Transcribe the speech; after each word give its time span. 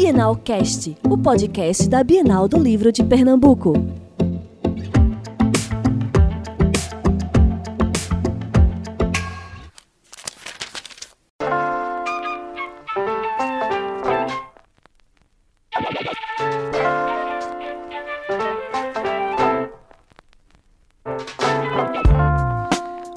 Bienal 0.00 0.36
Cast, 0.36 0.96
o 1.10 1.18
podcast 1.18 1.88
da 1.88 2.04
Bienal 2.04 2.46
do 2.46 2.56
Livro 2.56 2.92
de 2.92 3.02
Pernambuco. 3.02 3.72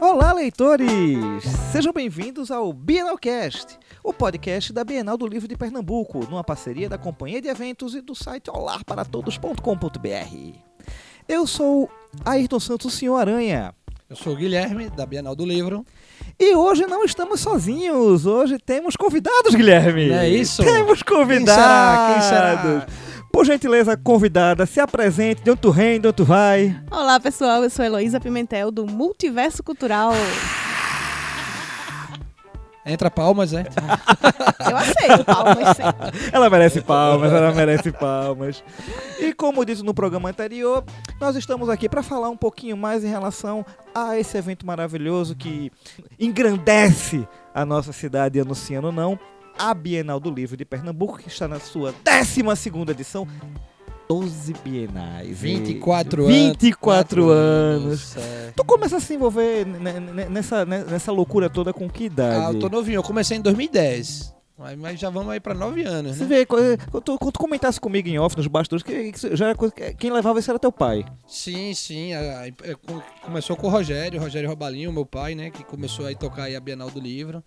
Olá, 0.01 0.33
leitores! 0.33 1.50
Sejam 1.71 1.93
bem-vindos 1.93 2.51
ao 2.51 2.73
Bienalcast, 2.73 3.79
o 4.03 4.11
podcast 4.11 4.73
da 4.73 4.83
Bienal 4.83 5.17
do 5.17 5.25
Livro 5.25 5.47
de 5.47 5.55
Pernambuco, 5.55 6.19
numa 6.29 6.43
parceria 6.43 6.89
da 6.89 6.97
Companhia 6.97 7.41
de 7.41 7.47
Eventos 7.47 7.95
e 7.95 8.01
do 8.01 8.13
site 8.13 8.49
olarparatodos.com.br. 8.49 10.57
Eu 11.29 11.47
sou 11.47 11.89
Ayrton 12.25 12.59
Santos 12.59 12.93
Senhor 12.93 13.15
Aranha. 13.15 13.73
Eu 14.09 14.17
sou 14.17 14.33
o 14.33 14.35
Guilherme, 14.35 14.89
da 14.89 15.05
Bienal 15.05 15.33
do 15.33 15.45
Livro. 15.45 15.85
E 16.37 16.53
hoje 16.53 16.85
não 16.87 17.05
estamos 17.05 17.39
sozinhos, 17.39 18.25
hoje 18.25 18.57
temos 18.59 18.97
convidados, 18.97 19.55
Guilherme! 19.55 20.09
Não 20.09 20.17
é 20.17 20.27
isso? 20.27 20.61
Temos 20.61 21.01
convidados! 21.01 22.15
Quem 22.15 22.21
será? 22.21 22.57
Quem 22.57 22.81
será? 22.81 22.87
Por 23.31 23.45
gentileza, 23.45 23.95
convidada, 23.95 24.65
se 24.65 24.81
apresente, 24.81 25.41
de 25.41 25.51
onde 25.51 25.61
tu 25.61 25.71
vem, 25.71 26.01
de 26.01 26.07
onde 26.09 26.17
tu 26.17 26.25
vai. 26.25 26.77
Olá, 26.91 27.17
pessoal. 27.17 27.63
Eu 27.63 27.69
sou 27.69 27.85
Heloísa 27.85 28.19
Pimentel, 28.19 28.71
do 28.71 28.85
Multiverso 28.85 29.63
Cultural. 29.63 30.11
Entra 32.85 33.11
palmas, 33.11 33.53
é? 33.53 33.63
Eu 34.69 34.77
aceito 34.77 35.25
palmas, 35.25 35.77
sim. 35.77 35.83
Ela 36.31 36.49
merece 36.49 36.81
palmas, 36.81 37.31
ela 37.31 37.51
merece 37.51 37.91
palmas. 37.91 38.63
E 39.19 39.33
como 39.33 39.63
disse 39.65 39.83
no 39.83 39.93
programa 39.93 40.29
anterior, 40.29 40.83
nós 41.19 41.35
estamos 41.35 41.69
aqui 41.69 41.87
para 41.87 42.01
falar 42.01 42.29
um 42.29 42.37
pouquinho 42.37 42.75
mais 42.75 43.03
em 43.03 43.09
relação 43.09 43.65
a 43.93 44.17
esse 44.17 44.37
evento 44.37 44.65
maravilhoso 44.65 45.35
que 45.35 45.71
engrandece 46.19 47.27
a 47.53 47.65
nossa 47.65 47.91
cidade, 47.91 48.39
anunciando 48.39 48.91
não, 48.91 49.19
a 49.57 49.73
Bienal 49.73 50.19
do 50.19 50.31
Livro 50.31 50.57
de 50.57 50.65
Pernambuco, 50.65 51.19
que 51.19 51.27
está 51.27 51.47
na 51.47 51.59
sua 51.59 51.93
12ª 52.03 52.89
edição. 52.89 53.27
12 54.11 54.53
bienais. 54.61 55.37
24 55.39 56.23
anos. 56.25 56.35
24 56.35 57.29
anos. 57.29 58.17
É. 58.17 58.51
Tu 58.53 58.63
começa 58.65 58.97
a 58.97 58.99
se 58.99 59.13
envolver 59.13 59.65
nessa, 60.29 60.65
nessa 60.65 61.11
loucura 61.13 61.49
toda 61.49 61.71
com 61.71 61.89
que 61.89 62.05
idade? 62.05 62.35
Ah, 62.45 62.51
eu 62.53 62.59
tô 62.59 62.67
novinho. 62.67 62.97
Eu 62.97 63.03
comecei 63.03 63.37
em 63.37 63.41
2010. 63.41 64.33
Mas 64.77 64.99
já 64.99 65.09
vamos 65.09 65.31
aí 65.33 65.39
pra 65.39 65.55
9 65.55 65.81
anos, 65.85 66.17
Você 66.17 66.21
né? 66.23 66.27
vê, 66.29 66.45
quando 66.45 66.77
tu, 67.03 67.17
quando 67.17 67.31
tu 67.31 67.39
comentasse 67.39 67.79
comigo 67.81 68.07
em 68.07 68.19
off, 68.19 68.37
nos 68.37 68.45
bastidores, 68.45 68.83
que, 68.83 69.11
que 69.11 69.35
já 69.35 69.47
era 69.49 69.57
quem 69.97 70.11
levava 70.11 70.37
isso 70.39 70.51
era 70.51 70.59
teu 70.59 70.71
pai. 70.71 71.03
Sim, 71.25 71.73
sim. 71.73 72.13
a- 72.13 72.41
a- 72.41 72.47
é, 72.47 72.75
co- 72.75 73.01
começou 73.23 73.55
com 73.55 73.65
o 73.65 73.69
Rogério, 73.71 74.19
Rogério 74.21 74.47
Robalinho, 74.47 74.93
meu 74.93 75.03
pai, 75.03 75.33
né? 75.33 75.49
Que 75.49 75.63
começou 75.63 76.05
a 76.07 76.13
tocar 76.13 76.43
aí 76.43 76.55
a 76.55 76.59
Bienal 76.59 76.91
do 76.91 76.99
Livro. 76.99 77.43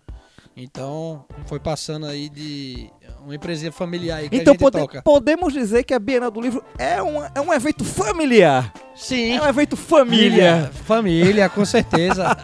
Então, 0.57 1.25
foi 1.47 1.59
passando 1.59 2.05
aí 2.05 2.29
de 2.29 2.89
uma 3.25 3.35
empresinha 3.35 3.71
familiar 3.71 4.19
aí 4.19 4.29
que 4.29 4.37
então 4.37 4.51
a 4.51 4.53
gente 4.53 4.61
pode- 4.61 4.77
toca. 4.77 5.01
podemos 5.01 5.51
dizer 5.51 5.83
que 5.83 5.93
a 5.93 5.99
Bienal 5.99 6.31
do 6.31 6.39
Livro 6.39 6.63
é 6.77 7.01
um, 7.03 7.23
é 7.25 7.41
um 7.41 7.53
evento 7.53 7.83
familiar. 7.83 8.71
Sim. 8.95 9.33
É 9.35 9.41
um 9.41 9.47
evento 9.47 9.75
família. 9.75 10.71
Família, 10.85 11.49
com 11.49 11.65
certeza. 11.65 12.25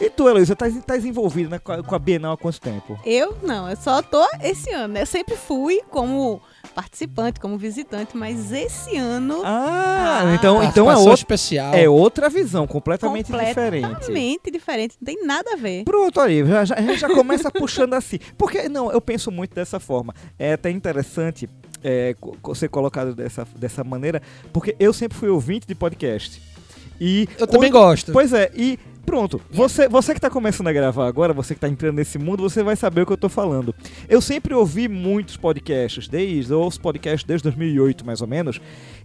E 0.00 0.10
tu, 0.10 0.28
Heloísa, 0.28 0.56
tá, 0.56 0.66
tá 0.84 0.98
envolvida 0.98 1.50
né, 1.50 1.58
com, 1.60 1.70
a, 1.70 1.80
com 1.82 1.94
a 1.94 1.98
Bienal 2.00 2.32
há 2.32 2.36
quanto 2.36 2.60
tempo? 2.60 2.98
Eu 3.06 3.38
não, 3.44 3.70
eu 3.70 3.76
só 3.76 4.02
tô 4.02 4.26
esse 4.42 4.68
ano. 4.72 4.94
né? 4.94 5.02
Eu 5.02 5.06
sempre 5.06 5.36
fui 5.36 5.80
como 5.88 6.42
participante, 6.68 7.38
como 7.40 7.56
visitante, 7.58 8.16
mas 8.16 8.52
esse 8.52 8.96
ano 8.96 9.42
Ah, 9.44 10.22
Ah, 10.24 10.34
então, 10.34 10.62
então 10.62 10.90
é, 10.90 10.96
outra, 10.96 11.14
especial. 11.14 11.74
é 11.74 11.88
outra 11.88 12.28
visão, 12.28 12.66
completamente, 12.66 13.30
diferente. 13.32 13.82
completamente 13.88 14.50
diferente. 14.50 14.96
Não 15.00 15.06
tem 15.06 15.24
nada 15.26 15.52
a 15.52 15.56
ver. 15.56 15.84
Pronto, 15.84 16.20
aí, 16.20 16.44
já, 16.46 16.64
já- 16.64 16.74
a 16.76 16.80
gente 16.82 16.98
já 17.00 17.08
começa 17.08 17.50
puxando 17.50 17.94
assim. 17.94 18.18
Porque, 18.38 18.68
não, 18.68 18.90
eu 18.92 19.00
penso 19.00 19.30
muito 19.30 19.54
dessa 19.54 19.78
forma. 19.80 20.14
É 20.38 20.52
até 20.54 20.70
interessante 20.70 21.48
é, 21.82 22.14
ser 22.54 22.68
colocado 22.68 23.14
dessa, 23.14 23.46
dessa 23.56 23.84
maneira, 23.84 24.22
porque 24.52 24.74
eu 24.78 24.92
sempre 24.92 25.16
fui 25.18 25.28
ouvinte 25.28 25.66
de 25.66 25.74
podcast. 25.74 26.40
E 27.00 27.28
Eu 27.38 27.46
também 27.46 27.70
gosto. 27.70 28.12
Pois 28.12 28.32
é, 28.32 28.50
e 28.54 28.78
pronto. 29.04 29.40
Você, 29.50 29.88
você 29.88 30.14
que 30.14 30.20
tá 30.20 30.30
começando 30.30 30.68
a 30.68 30.72
gravar 30.72 31.06
agora, 31.06 31.32
você 31.32 31.54
que 31.54 31.60
tá 31.60 31.68
entrando 31.68 31.96
nesse 31.96 32.18
mundo, 32.18 32.42
você 32.42 32.62
vai 32.62 32.76
saber 32.76 33.02
o 33.02 33.06
que 33.06 33.12
eu 33.12 33.16
tô 33.16 33.28
falando. 33.28 33.74
Eu 34.08 34.20
sempre 34.20 34.54
ouvi 34.54 34.88
muitos 34.88 35.36
podcasts, 35.36 36.08
desde 36.08 36.52
eu 36.52 36.60
ouço 36.60 36.80
podcasts 36.80 37.24
desde 37.24 37.44
2008, 37.44 38.04
mais 38.04 38.20
ou 38.20 38.26
menos, 38.26 38.60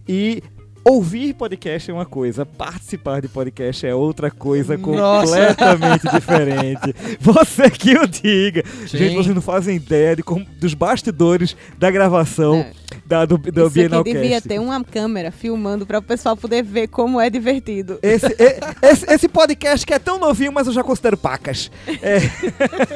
e 0.08 0.42
ouvir 0.84 1.34
podcast 1.34 1.90
é 1.90 1.94
uma 1.94 2.06
coisa, 2.06 2.46
participar 2.46 3.20
de 3.20 3.28
podcast 3.28 3.86
é 3.86 3.94
outra 3.94 4.30
coisa 4.30 4.76
Nossa. 4.76 5.54
completamente 5.54 6.08
diferente. 6.14 6.94
Você 7.20 7.70
que 7.70 7.96
o 7.96 8.06
diga. 8.06 8.64
Sim. 8.86 8.98
Gente, 8.98 9.14
vocês 9.16 9.34
não 9.34 9.42
fazem 9.42 9.76
ideia 9.76 10.16
de 10.16 10.22
como, 10.22 10.44
dos 10.58 10.74
bastidores 10.74 11.56
da 11.78 11.90
gravação 11.90 12.56
É. 12.56 12.72
da, 13.06 13.24
do, 13.24 13.36
do 13.38 13.60
Isso 13.62 13.70
Bienal 13.70 14.00
aqui 14.00 14.12
devia 14.12 14.30
Cast. 14.30 14.48
ter 14.48 14.58
uma 14.58 14.82
câmera 14.84 15.30
filmando 15.30 15.86
para 15.86 15.98
o 15.98 16.02
pessoal 16.02 16.36
poder 16.36 16.62
ver 16.62 16.88
como 16.88 17.20
é 17.20 17.28
divertido. 17.30 17.98
Esse, 18.02 18.26
e- 18.26 18.86
esse, 18.86 19.06
esse 19.12 19.28
podcast 19.28 19.86
que 19.86 19.92
é 19.94 19.98
tão 19.98 20.18
novinho, 20.18 20.52
mas 20.52 20.66
eu 20.66 20.72
já 20.72 20.82
considero 20.82 21.16
pacas. 21.16 21.70
É. 22.02 22.18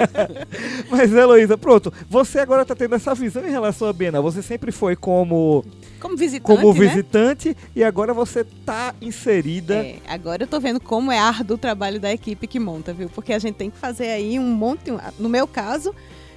mas, 0.90 1.12
Heloísa, 1.12 1.56
pronto. 1.56 1.92
Você 2.08 2.38
agora 2.38 2.64
tá 2.64 2.74
tendo 2.74 2.94
essa 2.94 3.14
visão 3.14 3.46
em 3.46 3.50
relação 3.50 3.88
à 3.88 3.92
Bienal. 3.92 4.22
Você 4.22 4.42
sempre 4.42 4.72
foi 4.72 4.96
como, 4.96 5.64
Como 6.00 6.16
visitante, 6.16 6.60
como 6.60 6.72
né? 6.74 6.80
visitante 6.80 7.56
e 7.74 7.82
agora 7.84 8.12
você 8.14 8.44
tá 8.64 8.94
inserida. 9.00 9.74
É, 9.76 9.96
agora 10.08 10.44
eu 10.44 10.46
tô 10.46 10.60
vendo 10.60 10.80
como 10.80 11.10
é 11.12 11.18
árduo 11.18 11.54
o 11.56 11.58
trabalho 11.58 12.00
da 12.00 12.12
equipe 12.12 12.46
que 12.46 12.58
monta, 12.60 12.92
viu? 12.92 13.08
Porque 13.08 13.32
a 13.32 13.38
gente 13.38 13.54
tem 13.54 13.70
que 13.70 13.78
fazer 13.78 14.08
aí 14.08 14.38
um 14.38 14.48
monte. 14.54 14.90
No 15.18 15.28
meu 15.28 15.46
caso, 15.46 15.94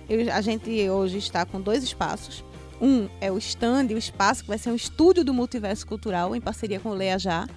eu- 0.09 0.31
a 0.33 0.41
gente 0.41 0.89
hoje 0.89 1.17
está 1.17 1.45
com 1.45 1.59
dois 1.59 1.83
espaços. 1.83 2.43
Um 2.79 3.09
é 3.19 3.31
o 3.31 3.37
stand, 3.37 3.87
o 3.87 3.97
espaço 3.97 4.43
que 4.43 4.49
vai 4.49 4.57
ser 4.57 4.69
um 4.69 4.75
estúdio 4.75 5.23
do 5.23 5.33
Multiverso 5.33 5.85
Cultural, 5.87 6.35
em 6.35 6.41
parceria 6.41 6.79
com 6.79 6.89
o 6.89 6.93
Leia 6.93 7.17
Já, 7.17 7.47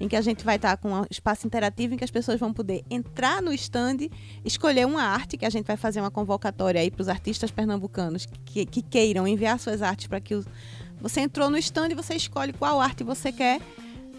em 0.00 0.06
que 0.06 0.14
a 0.14 0.20
gente 0.20 0.44
vai 0.44 0.56
estar 0.56 0.76
com 0.76 0.92
um 0.92 1.04
espaço 1.10 1.46
interativo 1.46 1.94
em 1.94 1.96
que 1.96 2.04
as 2.04 2.10
pessoas 2.10 2.38
vão 2.38 2.52
poder 2.52 2.84
entrar 2.88 3.42
no 3.42 3.52
stand, 3.52 4.08
escolher 4.44 4.86
uma 4.86 5.02
arte, 5.02 5.36
que 5.36 5.44
a 5.44 5.50
gente 5.50 5.66
vai 5.66 5.76
fazer 5.76 6.00
uma 6.00 6.10
convocatória 6.10 6.80
aí 6.80 6.90
para 6.90 7.02
os 7.02 7.08
artistas 7.08 7.50
pernambucanos 7.50 8.26
que, 8.44 8.64
que 8.64 8.82
queiram 8.82 9.26
enviar 9.26 9.58
suas 9.58 9.82
artes 9.82 10.06
para 10.06 10.20
que 10.20 10.34
os, 10.34 10.46
você 11.00 11.20
entrou 11.20 11.50
no 11.50 11.58
stand 11.58 11.88
você 11.96 12.14
escolhe 12.14 12.52
qual 12.52 12.80
arte 12.80 13.02
você 13.02 13.32
quer 13.32 13.60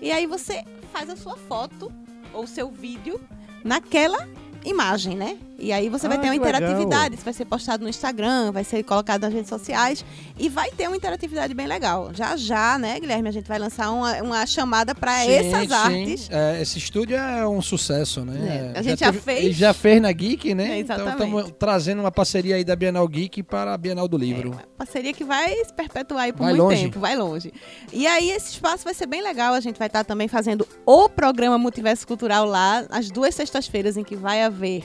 e 0.02 0.12
aí 0.12 0.25
você 0.25 0.64
faz 0.92 1.09
a 1.09 1.16
sua 1.16 1.38
foto 1.38 1.92
ou 2.34 2.46
seu 2.46 2.69
vídeo 2.69 3.19
naquela 3.64 4.28
imagem, 4.66 5.16
né? 5.16 5.38
E 5.62 5.74
aí 5.74 5.90
você 5.90 6.08
vai 6.08 6.18
Ah, 6.18 6.22
ter 6.22 6.28
uma 6.28 6.36
interatividade, 6.36 7.16
isso 7.16 7.24
vai 7.25 7.34
ser 7.34 7.44
postado 7.44 7.84
no 7.84 7.90
Instagram, 7.90 8.52
vai 8.52 8.64
ser 8.64 8.81
colocado 8.84 9.24
nas 9.24 9.34
redes 9.34 9.50
sociais 9.50 10.06
e 10.38 10.47
vai 10.47 10.72
ter 10.72 10.88
uma 10.88 10.96
interatividade 10.96 11.53
bem 11.53 11.68
legal. 11.68 12.12
Já 12.14 12.38
já, 12.38 12.78
né, 12.80 12.98
Guilherme, 12.98 13.28
a 13.28 13.31
gente 13.31 13.48
vai 13.48 13.59
lançar 13.59 13.92
uma, 13.92 14.22
uma 14.22 14.46
chamada 14.46 14.96
para 14.96 15.25
essas 15.25 15.68
sim. 15.68 15.74
artes. 15.74 16.30
É, 16.31 16.62
esse 16.62 16.78
estúdio 16.78 17.18
é 17.18 17.46
um 17.46 17.62
sucesso, 17.62 18.24
né? 18.24 18.72
É, 18.74 18.80
a 18.80 18.81
gente 18.81 19.00
já 19.00 19.12
fez. 19.12 19.40
ele 19.46 19.53
já 19.53 19.74
fez 19.74 20.02
na 20.02 20.12
Geek, 20.12 20.53
né? 20.56 20.78
É, 20.78 20.80
então 20.80 21.09
estamos 21.09 21.52
trazendo 21.59 22.00
uma 22.00 22.12
parceria 22.12 22.56
aí 22.56 22.64
da 22.64 22.75
Bienal 22.75 23.06
Geek 23.08 23.44
para 23.44 23.74
a 23.74 23.78
Bienal 23.78 24.08
do 24.08 24.18
Livro. 24.18 24.52
Uma 24.52 24.64
parceria 24.78 25.12
que 25.12 25.25
vai 25.25 25.53
se 25.66 25.74
perpetuar 25.74 26.24
aí 26.24 26.31
por 26.31 26.44
Vai 26.44 26.53
muito 26.53 26.64
longe. 26.64 26.84
tempo, 26.84 27.00
vai 27.02 27.18
longe. 27.18 27.52
E 27.92 28.08
aí 28.08 28.31
esse 28.31 28.53
espaço 28.53 28.86
vai 28.86 28.94
ser 28.94 29.08
bem 29.08 29.22
legal, 29.22 29.53
a 29.53 29.59
gente 29.59 29.78
vai 29.78 29.88
estar 29.88 30.06
também 30.06 30.30
fazendo 30.30 30.66
o 30.86 31.09
programa 31.09 31.58
Multiverso 31.58 32.08
Cultural 32.08 32.46
lá, 32.46 32.86
as 32.90 33.12
duas 33.12 33.36
sextas-feiras 33.36 33.98
em 33.98 34.03
que 34.06 34.16
vai 34.16 34.42
haver 34.50 34.84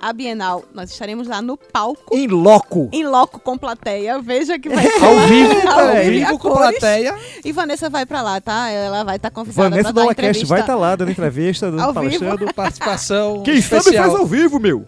a 0.00 0.12
Bienal. 0.12 0.64
Nós 0.72 0.90
estaremos 0.90 1.26
lá 1.26 1.40
no 1.42 1.56
palco, 1.56 2.14
Em 2.16 2.26
loco. 2.28 2.88
em 2.92 3.04
loco 3.04 3.40
com 3.40 3.56
plateia. 3.58 4.20
Veja 4.20 4.58
que 4.58 4.68
vai 4.68 4.84
ser 4.90 5.02
Ao 5.04 5.20
vivo, 5.26 5.68
ao 5.68 5.78
ao 5.80 5.96
vivo 6.04 6.16
e 6.16 6.26
com 6.26 6.38
cores. 6.38 6.58
plateia. 6.78 7.16
E 7.44 7.50
Vanessa 7.52 7.90
vai 7.90 8.06
pra 8.06 8.22
lá, 8.22 8.40
tá? 8.40 8.68
Ela 8.70 9.02
vai 9.04 9.16
estar 9.16 9.30
convidada 9.30 9.70
Vanessa 9.70 9.92
pra 9.92 10.02
do 10.02 10.06
dar 10.06 10.12
entrevista. 10.12 10.46
vai 10.46 10.60
estar 10.60 10.76
lá 10.76 10.94
dando 10.94 11.10
entrevista, 11.10 11.70
dando 11.70 11.80
vivo. 11.86 11.94
palestrando. 11.94 12.54
Participação 12.54 13.42
Quem 13.42 13.60
sabe 13.60 13.78
especial. 13.80 14.04
faz 14.10 14.20
ao 14.20 14.26
vivo, 14.26 14.60
meu. 14.60 14.86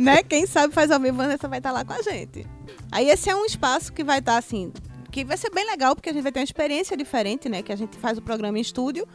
né? 0.00 0.22
Quem 0.22 0.46
sabe 0.46 0.72
faz 0.74 0.90
ao 0.90 1.00
vivo, 1.00 1.16
Vanessa 1.16 1.48
vai 1.48 1.58
estar 1.58 1.72
lá 1.72 1.84
com 1.84 1.92
a 1.92 2.02
gente. 2.02 2.46
Aí 2.92 3.08
esse 3.08 3.28
é 3.30 3.34
um 3.36 3.44
espaço 3.44 3.92
que 3.92 4.02
vai 4.04 4.18
estar 4.20 4.36
assim, 4.36 4.72
que 5.10 5.24
vai 5.24 5.36
ser 5.36 5.50
bem 5.50 5.66
legal, 5.66 5.94
porque 5.94 6.10
a 6.10 6.12
gente 6.12 6.22
vai 6.22 6.32
ter 6.32 6.40
uma 6.40 6.44
experiência 6.44 6.96
diferente, 6.96 7.48
né? 7.48 7.62
Que 7.62 7.72
a 7.72 7.76
gente 7.76 7.96
faz 7.98 8.18
o 8.18 8.22
programa 8.22 8.58
em 8.58 8.60
estúdio, 8.60 9.06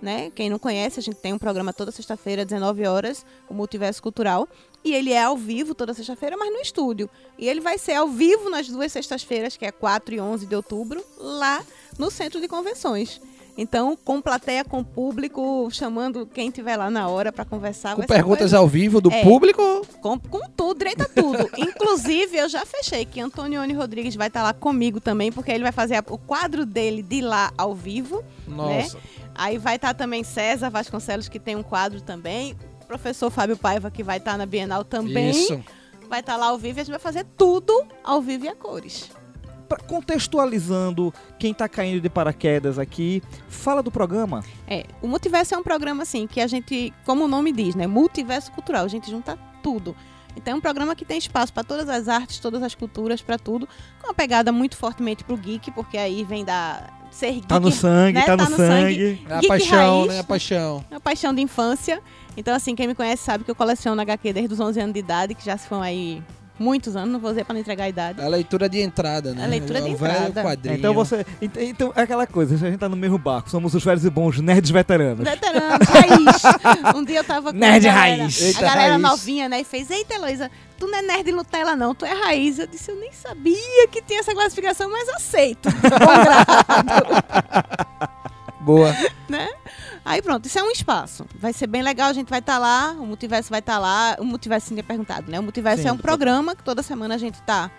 né? 0.00 0.30
Quem 0.34 0.48
não 0.50 0.58
conhece, 0.58 0.98
a 1.00 1.02
gente 1.02 1.16
tem 1.16 1.32
um 1.32 1.38
programa 1.38 1.72
toda 1.72 1.90
sexta-feira, 1.90 2.44
19 2.44 2.86
horas, 2.86 3.24
o 3.48 3.54
Multiverso 3.54 4.02
Cultural. 4.02 4.48
E 4.84 4.94
ele 4.94 5.12
é 5.12 5.22
ao 5.24 5.36
vivo 5.36 5.74
toda 5.74 5.92
sexta-feira, 5.92 6.36
mas 6.36 6.52
no 6.52 6.60
estúdio. 6.60 7.10
E 7.36 7.48
ele 7.48 7.60
vai 7.60 7.76
ser 7.78 7.94
ao 7.94 8.08
vivo 8.08 8.48
nas 8.48 8.68
duas 8.68 8.92
sextas-feiras, 8.92 9.56
que 9.56 9.66
é 9.66 9.72
4 9.72 10.14
e 10.14 10.20
11 10.20 10.46
de 10.46 10.54
outubro, 10.54 11.02
lá 11.18 11.62
no 11.98 12.10
Centro 12.10 12.40
de 12.40 12.46
Convenções. 12.46 13.20
Então, 13.60 13.98
com 14.04 14.22
plateia, 14.22 14.64
com 14.64 14.84
público, 14.84 15.68
chamando 15.72 16.24
quem 16.32 16.48
tiver 16.48 16.76
lá 16.76 16.88
na 16.88 17.08
hora 17.08 17.32
pra 17.32 17.44
conversar. 17.44 17.96
Com 17.96 18.02
perguntas 18.02 18.54
ao 18.54 18.68
vivo 18.68 19.00
do 19.00 19.10
É. 19.10 19.24
público. 19.24 19.84
com, 20.00 20.16
com 20.16 20.48
tudo, 20.56 20.78
direito 20.78 21.02
a 21.02 21.06
tudo. 21.06 21.50
Inclusive, 21.58 22.36
eu 22.36 22.48
já 22.48 22.64
fechei 22.64 23.04
que 23.04 23.20
Antonione 23.20 23.72
Rodrigues 23.74 24.14
vai 24.14 24.28
estar 24.28 24.44
lá 24.44 24.52
comigo 24.52 25.00
também, 25.00 25.32
porque 25.32 25.50
ele 25.50 25.64
vai 25.64 25.72
fazer 25.72 25.98
o 26.08 26.16
quadro 26.16 26.64
dele 26.64 27.02
de 27.02 27.20
lá 27.20 27.52
ao 27.58 27.74
vivo. 27.74 28.22
Nossa. 28.46 28.96
Aí 29.38 29.56
vai 29.56 29.76
estar 29.76 29.94
também 29.94 30.24
César 30.24 30.68
Vasconcelos, 30.68 31.28
que 31.28 31.38
tem 31.38 31.54
um 31.54 31.62
quadro 31.62 32.00
também. 32.00 32.56
O 32.82 32.86
professor 32.86 33.30
Fábio 33.30 33.56
Paiva, 33.56 33.88
que 33.88 34.02
vai 34.02 34.16
estar 34.18 34.36
na 34.36 34.44
Bienal 34.44 34.84
também. 34.84 35.30
Isso. 35.30 35.62
Vai 36.08 36.20
estar 36.20 36.36
lá 36.36 36.46
ao 36.46 36.58
vivo 36.58 36.78
e 36.78 36.80
a 36.80 36.84
gente 36.84 36.90
vai 36.90 37.00
fazer 37.00 37.24
tudo 37.36 37.86
ao 38.02 38.20
vivo 38.20 38.46
e 38.46 38.48
a 38.48 38.56
cores. 38.56 39.10
Pra- 39.68 39.78
contextualizando 39.78 41.14
quem 41.38 41.54
tá 41.54 41.68
caindo 41.68 42.00
de 42.00 42.08
paraquedas 42.10 42.78
aqui, 42.78 43.22
fala 43.48 43.82
do 43.82 43.92
programa. 43.92 44.42
É, 44.66 44.84
o 45.00 45.06
Multiverso 45.06 45.54
é 45.54 45.58
um 45.58 45.62
programa 45.62 46.02
assim 46.02 46.26
que 46.26 46.40
a 46.40 46.46
gente, 46.46 46.92
como 47.04 47.26
o 47.26 47.28
nome 47.28 47.52
diz, 47.52 47.74
né, 47.74 47.86
multiverso 47.86 48.50
cultural, 48.52 48.84
a 48.84 48.88
gente 48.88 49.10
junta 49.10 49.38
tudo. 49.62 49.94
Então 50.34 50.54
é 50.54 50.56
um 50.56 50.60
programa 50.60 50.96
que 50.96 51.04
tem 51.04 51.18
espaço 51.18 51.52
para 51.52 51.64
todas 51.64 51.88
as 51.88 52.08
artes, 52.08 52.38
todas 52.38 52.62
as 52.62 52.74
culturas, 52.74 53.20
para 53.20 53.38
tudo, 53.38 53.68
com 54.00 54.08
uma 54.08 54.14
pegada 54.14 54.50
muito 54.50 54.76
fortemente 54.76 55.22
pro 55.22 55.36
geek, 55.36 55.70
porque 55.72 55.98
aí 55.98 56.24
vem 56.24 56.44
da 56.44 56.88
ser 57.10 57.32
geek, 57.32 57.46
Tá 57.46 57.58
no 57.60 57.70
sangue, 57.70 58.18
né? 58.18 58.24
tá, 58.24 58.36
no, 58.36 58.44
Tá 58.44 58.50
no 58.50 58.56
sangue. 58.56 59.20
É 59.28 59.34
a 59.36 59.42
paixão, 59.48 59.98
raiz. 60.00 60.12
né? 60.14 60.20
A 60.20 60.24
paixão. 60.24 60.84
é 60.90 60.94
uma 60.94 61.00
paixão 61.00 61.34
de 61.34 61.42
infância. 61.42 62.00
Então 62.36 62.54
assim, 62.54 62.74
quem 62.74 62.86
me 62.86 62.94
conhece 62.94 63.22
sabe 63.24 63.44
que 63.44 63.50
eu 63.50 63.54
coleciono 63.54 64.00
HQ 64.00 64.32
desde 64.32 64.54
os 64.54 64.60
11 64.60 64.80
anos 64.80 64.92
de 64.94 65.00
idade, 65.00 65.34
que 65.34 65.44
já 65.44 65.56
se 65.56 65.66
foram 65.68 65.82
aí 65.82 66.22
muitos 66.58 66.96
anos, 66.96 67.10
não 67.12 67.20
vou 67.20 67.30
dizer 67.30 67.44
para 67.44 67.54
não 67.54 67.60
entregar 67.60 67.84
a 67.84 67.88
idade. 67.88 68.20
A 68.22 68.28
leitura 68.28 68.68
de 68.68 68.80
entrada, 68.80 69.32
né? 69.34 69.44
A 69.44 69.46
leitura 69.46 69.80
de 69.80 69.90
o 69.90 69.96
velho 69.96 70.12
entrada. 70.28 70.42
quadrinho. 70.42 70.76
Então 70.76 70.92
você. 70.94 71.24
ent- 71.40 71.56
Então 71.56 71.92
é 71.94 72.02
aquela 72.02 72.26
coisa, 72.26 72.54
a 72.54 72.58
gente 72.58 72.78
tá 72.78 72.88
no 72.88 72.96
mesmo 72.96 73.18
barco, 73.18 73.48
somos 73.50 73.74
os 73.74 73.84
velhos 73.84 74.04
e 74.04 74.10
bons 74.10 74.38
nerds 74.40 74.70
veteranos. 74.70 75.24
Veterano, 75.28 75.78
raiz. 75.84 76.42
Um 76.96 77.04
dia 77.04 77.18
eu 77.18 77.24
tava 77.24 77.52
com 77.52 77.58
Nerd 77.58 77.86
a 77.88 77.92
galera, 77.92 78.22
raiz. 78.22 78.56
a 78.56 78.60
galera 78.60 78.90
raiz. 78.92 79.02
novinha, 79.02 79.48
né? 79.48 79.60
E 79.60 79.64
fez, 79.64 79.90
eita, 79.90 80.14
Heloísa, 80.14 80.50
tu 80.78 80.86
não 80.86 80.98
é 80.98 81.02
nerd 81.02 81.30
Nutella, 81.32 81.76
não, 81.76 81.94
tu 81.94 82.04
é 82.04 82.12
raiz. 82.12 82.58
Eu 82.58 82.66
disse, 82.66 82.90
eu 82.90 82.96
nem 82.96 83.12
sabia 83.12 83.88
que 83.90 84.02
tinha 84.02 84.20
essa 84.20 84.32
classificação, 84.34 84.90
mas 84.90 85.08
aceito. 85.10 85.68
de 85.70 85.76
bom 85.90 86.24
grado, 86.24 87.24
Boa. 88.60 88.94
né? 89.28 89.48
Aí 90.08 90.22
pronto, 90.22 90.46
isso 90.46 90.58
é 90.58 90.62
um 90.62 90.70
espaço. 90.70 91.26
Vai 91.34 91.52
ser 91.52 91.66
bem 91.66 91.82
legal, 91.82 92.08
a 92.08 92.14
gente 92.14 92.30
vai 92.30 92.38
estar 92.38 92.56
lá, 92.56 92.92
o 92.98 93.04
Multiverso 93.04 93.50
vai 93.50 93.58
estar 93.58 93.78
lá. 93.78 94.16
O 94.18 94.24
Multiverso 94.24 94.68
tinha 94.68 94.82
perguntado, 94.82 95.30
né? 95.30 95.38
O 95.38 95.42
Multiverso 95.42 95.82
Sim, 95.82 95.88
é 95.88 95.92
um 95.92 95.98
programa 95.98 96.56
que 96.56 96.64
toda 96.64 96.82
semana 96.82 97.14
a 97.14 97.18
gente 97.18 97.42
tá 97.42 97.70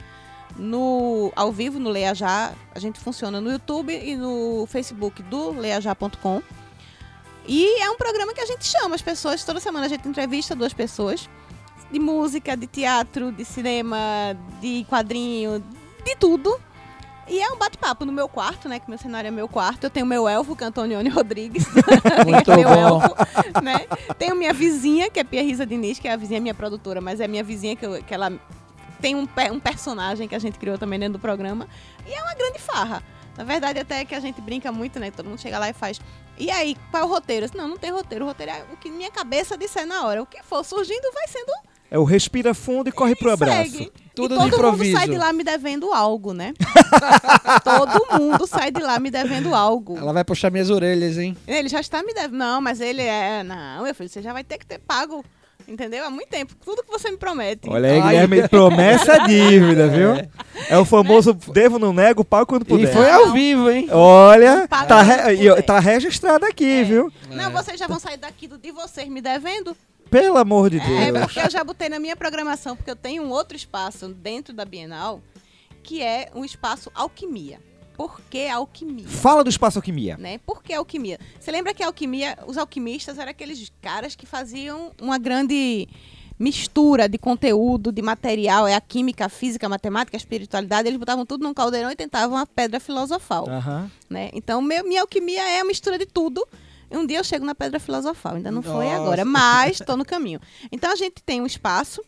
no 0.56 1.34
ao 1.36 1.52
vivo 1.52 1.80
no 1.80 1.90
Leia 1.90 2.14
Já. 2.14 2.54
A 2.76 2.78
gente 2.78 3.00
funciona 3.00 3.42
no 3.42 3.52
YouTube 3.52 3.92
e 3.92 4.16
no 4.16 4.68
Facebook 4.68 5.24
do 5.24 5.50
leajá.com. 5.54 6.44
E 7.48 7.82
é 7.82 7.90
um 7.90 7.98
programa 7.98 8.32
que 8.32 8.42
a 8.42 8.46
gente 8.46 8.64
chama 8.64 8.94
as 8.94 9.02
pessoas, 9.02 9.44
toda 9.44 9.60
semana 9.60 9.88
a 9.88 9.90
gente 9.90 10.08
entrevista 10.08 10.56
duas 10.56 10.72
pessoas 10.72 11.28
de 11.92 12.00
música, 12.00 12.56
de 12.56 12.68
teatro, 12.68 13.32
de 13.32 13.44
cinema, 13.44 13.98
de 14.62 14.86
quadrinho, 14.88 15.64
de 16.06 16.16
tudo. 16.16 16.62
E 17.30 17.40
é 17.40 17.48
um 17.52 17.58
bate-papo 17.58 18.06
no 18.06 18.12
meu 18.12 18.28
quarto, 18.28 18.68
né? 18.68 18.80
Que 18.80 18.90
meu 18.90 18.98
cenário 18.98 19.28
é 19.28 19.32
meu 19.32 19.48
quarto. 19.48 19.84
Eu 19.84 19.90
tenho 19.90 20.06
meu 20.06 20.28
elfo, 20.28 20.56
que 20.56 20.64
é 20.64 20.68
Antonione 20.68 21.08
Rodrigues. 21.14 21.66
Muito 22.26 22.52
meu 22.56 22.68
bom. 22.70 23.02
elfo, 23.04 23.16
né? 23.62 23.86
Tenho 24.18 24.36
minha 24.36 24.52
vizinha, 24.54 25.10
que 25.10 25.20
é 25.20 25.24
Pia 25.24 25.44
Risa 25.44 25.66
Diniz, 25.66 26.00
que 26.00 26.08
é 26.08 26.14
a 26.14 26.18
vizinha 26.18 26.40
minha 26.42 26.54
produtora, 26.56 27.00
mas 27.00 27.20
é 27.20 27.28
minha 27.28 27.44
vizinha 27.44 27.76
que, 27.76 27.86
eu- 27.86 28.02
que 28.04 28.14
ela 28.14 28.32
tem 29.00 29.16
um, 29.16 29.28
um 29.54 29.60
personagem 29.60 30.28
que 30.28 30.34
a 30.36 30.40
gente 30.40 30.58
criou 30.58 30.78
também 30.78 31.00
dentro 31.00 31.14
do 31.14 31.20
programa. 31.22 31.68
E 32.08 32.12
é 32.14 32.22
uma 32.24 32.34
grande 32.34 32.60
farra. 32.60 33.04
Na 33.38 33.44
verdade, 33.44 33.80
até 33.80 34.04
que 34.04 34.14
a 34.16 34.20
gente 34.20 34.42
brinca 34.42 34.72
muito, 34.72 35.00
né? 35.00 35.12
Todo 35.12 35.30
mundo 35.30 35.40
chega 35.40 35.58
lá 35.60 35.70
e 35.70 35.74
faz. 35.74 36.02
E 36.38 36.50
aí, 36.50 36.76
qual 36.92 37.04
é 37.04 37.06
o 37.06 37.10
roteiro? 37.10 37.46
Disse, 37.46 37.58
Não, 37.58 37.68
não 37.68 37.78
tem 37.78 37.92
roteiro. 37.92 38.26
O 38.26 38.28
roteiro 38.28 38.52
é 38.52 38.64
o 38.74 38.76
que 38.78 38.90
minha 38.90 39.12
cabeça 39.12 39.58
disser 39.58 39.86
na 39.86 40.06
hora. 40.06 40.22
O 40.22 40.26
que 40.26 40.42
for 40.44 40.64
surgindo 40.66 41.10
vai 41.14 41.28
sendo. 41.28 41.52
É 41.92 41.98
o 41.98 42.04
respira 42.04 42.54
fundo 42.54 42.90
e 42.90 42.92
corre 42.92 43.16
pro 43.16 43.32
abraço. 43.32 43.90
Tudo 44.20 44.34
e 44.34 44.38
todo 44.38 44.44
mundo 44.46 44.56
improviso. 44.56 44.98
sai 44.98 45.08
de 45.10 45.18
lá 45.18 45.34
me 45.34 45.44
devendo 45.44 45.92
algo, 45.94 46.34
né? 46.34 46.54
todo 47.64 48.20
mundo 48.20 48.48
sai 48.48 48.72
de 48.72 48.82
lá 48.82 49.00
me 49.00 49.10
devendo 49.12 49.54
algo. 49.56 49.98
Ela 49.98 50.14
vai 50.14 50.24
puxar 50.24 50.52
minhas 50.52 50.70
orelhas, 50.70 51.18
hein? 51.18 51.36
Ele 51.48 51.70
já 51.70 51.80
está 51.80 52.04
me 52.04 52.14
devendo. 52.14 52.38
Não, 52.38 52.62
mas 52.62 52.80
ele 52.82 53.02
é. 53.02 53.44
Não, 53.44 53.84
meu 53.84 53.94
filho, 53.96 54.10
você 54.10 54.22
já 54.22 54.34
vai 54.34 54.44
ter 54.44 54.58
que 54.58 54.66
ter 54.66 54.80
pago. 54.80 55.24
Entendeu? 55.68 56.04
Há 56.04 56.10
muito 56.10 56.30
tempo. 56.30 56.56
Tudo 56.66 56.82
que 56.82 56.90
você 56.90 57.12
me 57.12 57.18
promete. 57.18 57.70
Olha 57.70 57.92
aí, 57.92 58.00
Ai. 58.00 58.08
Guilherme, 58.28 58.48
promessa 58.48 59.14
é 59.18 59.28
dívida, 59.28 59.88
viu? 59.88 60.14
É 60.68 60.76
o 60.80 60.84
famoso 60.86 61.32
devo, 61.34 61.78
não 61.78 61.94
nego, 61.94 62.26
pago 62.26 62.48
quando 62.48 62.64
E 62.64 62.66
puder. 62.66 62.92
foi 62.92 63.06
Não. 63.06 63.28
ao 63.28 63.32
vivo, 63.34 63.70
hein? 63.70 63.88
Olha, 63.92 64.68
tá, 64.68 65.02
re- 65.04 65.36
e, 65.36 65.62
tá 65.62 65.78
registrado 65.80 66.44
aqui, 66.46 66.66
É. 66.82 66.84
viu? 66.84 67.12
Não, 67.30 67.52
vocês 67.52 67.80
já 67.80 67.86
vão 67.86 68.00
sair 68.00 68.18
daqui 68.18 68.48
do 68.48 68.58
de 68.58 68.72
vocês 68.72 69.08
me 69.10 69.22
devendo? 69.22 69.78
Pelo 70.10 70.38
amor 70.38 70.70
de 70.70 70.78
É, 70.80 71.12
Deus. 71.12 71.26
porque 71.26 71.40
eu 71.40 71.50
já 71.50 71.64
botei 71.64 71.90
na 71.90 72.00
minha 72.00 72.16
programação, 72.16 72.76
porque 72.76 72.90
eu 72.92 72.96
tenho 72.96 73.24
um 73.24 73.30
outro 73.30 73.56
espaço 73.56 74.08
dentro 74.10 74.54
da 74.54 74.66
Bienal, 74.66 75.22
que 75.84 76.02
é 76.02 76.30
o 76.34 76.44
espaço 76.44 76.92
alquimia. 76.96 77.60
Por 77.96 78.22
que 78.30 78.48
alquimia? 78.48 79.06
Fala 79.10 79.44
do 79.44 79.50
Espaço 79.50 79.78
Alquimia. 79.78 80.16
Né? 80.18 80.38
Por 80.46 80.64
que 80.64 80.74
alquimia? 80.74 81.20
Você 81.38 81.52
lembra 81.52 81.74
que 81.74 81.84
a 81.84 81.88
alquimia, 81.88 82.38
os 82.48 82.58
alquimistas 82.58 83.18
eram 83.20 83.30
aqueles 83.32 83.70
caras 83.82 84.16
que 84.16 84.26
faziam 84.26 84.94
uma 85.02 85.18
grande 85.18 85.86
mistura 86.40 87.10
de 87.10 87.18
conteúdo, 87.18 87.92
de 87.92 88.02
material, 88.02 88.66
é 88.66 88.74
a 88.74 88.80
química, 88.80 89.26
a 89.26 89.30
física, 89.30 89.66
a 89.66 89.70
matemática, 89.70 90.16
a 90.16 90.18
espiritualidade, 90.20 90.88
eles 90.88 90.98
botavam 90.98 91.26
tudo 91.26 91.44
num 91.44 91.54
caldeirão 91.54 91.92
e 91.92 91.96
tentavam 91.98 92.38
a 92.38 92.46
pedra 92.46 92.80
filosofal. 92.80 93.50
Aham. 93.50 93.92
né? 94.10 94.30
Então, 94.32 94.62
meu, 94.62 94.86
minha 94.88 95.02
alquimia 95.02 95.42
é 95.50 95.60
a 95.60 95.66
mistura 95.66 96.00
de 96.00 96.06
tudo. 96.06 96.48
Um 96.92 97.06
dia 97.06 97.18
eu 97.18 97.24
chego 97.24 97.46
na 97.46 97.54
Pedra 97.54 97.80
Filosofal. 97.80 98.36
Ainda 98.36 98.52
não 98.52 98.62
foi 98.62 98.86
Nossa. 98.86 98.96
agora, 98.98 99.26
mas 99.26 99.80
estou 99.80 99.96
no 99.96 100.06
caminho. 100.06 100.40
Então, 100.72 100.92
a 100.92 100.96
gente 100.96 101.22
tem 101.24 101.42
um 101.42 101.46
espaço 101.46 102.04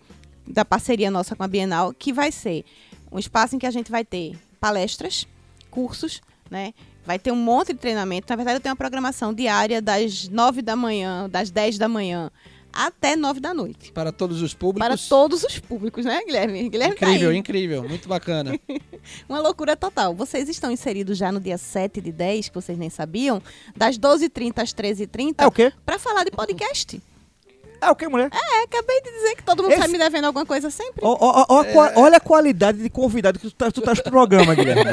da 0.47 0.65
parceria 0.65 1.11
nossa 1.11 1.35
com 1.35 1.43
a 1.43 1.47
Bienal, 1.47 1.93
que 1.93 2.11
vai 2.11 2.31
ser 2.31 2.65
um 3.11 3.19
espaço 3.19 3.55
em 3.55 3.59
que 3.59 3.65
a 3.65 3.71
gente 3.71 3.91
vai 3.91 4.03
ter 4.03 4.37
palestras, 4.59 5.27
cursos, 5.69 6.21
né? 6.49 6.73
Vai 7.05 7.17
ter 7.17 7.31
um 7.31 7.35
monte 7.35 7.73
de 7.73 7.79
treinamento. 7.79 8.27
Na 8.29 8.35
verdade, 8.35 8.57
eu 8.57 8.61
tenho 8.61 8.71
uma 8.71 8.77
programação 8.77 9.33
diária 9.33 9.81
das 9.81 10.27
9 10.27 10.61
da 10.61 10.75
manhã, 10.75 11.29
das 11.29 11.49
10 11.49 11.77
da 11.77 11.87
manhã, 11.87 12.31
até 12.73 13.15
9 13.15 13.39
da 13.39 13.53
noite. 13.53 13.91
Para 13.91 14.11
todos 14.11 14.41
os 14.41 14.53
públicos. 14.53 14.87
Para 14.87 14.97
todos 15.09 15.43
os 15.43 15.59
públicos, 15.59 16.05
né, 16.05 16.21
Guilherme? 16.25 16.69
Guilherme 16.69 16.95
tá 16.95 17.05
Incrível, 17.07 17.29
aí. 17.29 17.37
incrível. 17.37 17.83
Muito 17.89 18.07
bacana. 18.07 18.57
Uma 19.27 19.39
loucura 19.39 19.75
total. 19.75 20.13
Vocês 20.13 20.47
estão 20.49 20.71
inseridos 20.71 21.17
já 21.17 21.31
no 21.31 21.39
dia 21.39 21.57
7 21.57 21.99
de 22.01 22.11
10, 22.11 22.49
que 22.49 22.55
vocês 22.55 22.77
nem 22.77 22.89
sabiam, 22.89 23.41
das 23.75 23.97
12h30 23.97 24.59
às 24.61 24.73
13h30, 24.73 25.35
É 25.39 25.47
o 25.47 25.51
quê? 25.51 25.71
para 25.85 25.97
falar 25.99 26.23
de 26.23 26.31
podcast. 26.31 27.01
É 27.81 27.89
o 27.89 27.95
quê, 27.95 28.07
mulher? 28.07 28.29
É, 28.31 28.63
acabei 28.63 29.01
de 29.01 29.11
dizer 29.11 29.35
que 29.35 29.43
todo 29.43 29.63
mundo 29.63 29.71
Esse- 29.71 29.81
sai 29.81 29.87
me 29.89 29.97
devendo 29.97 30.25
alguma 30.25 30.45
coisa 30.45 30.69
sempre. 30.69 31.01
Ó, 31.03 31.17
ó, 31.49 31.59
a 31.61 31.65
qua- 31.65 31.91
Olha 31.95 32.17
a 32.17 32.19
qualidade 32.19 32.77
de 32.77 32.89
convidado 32.91 33.39
que 33.39 33.47
tu 33.49 33.55
tá, 33.55 33.71
tu 33.71 33.81
tá 33.81 33.93
pro 33.95 34.03
programa, 34.11 34.53
Guilherme. 34.53 34.83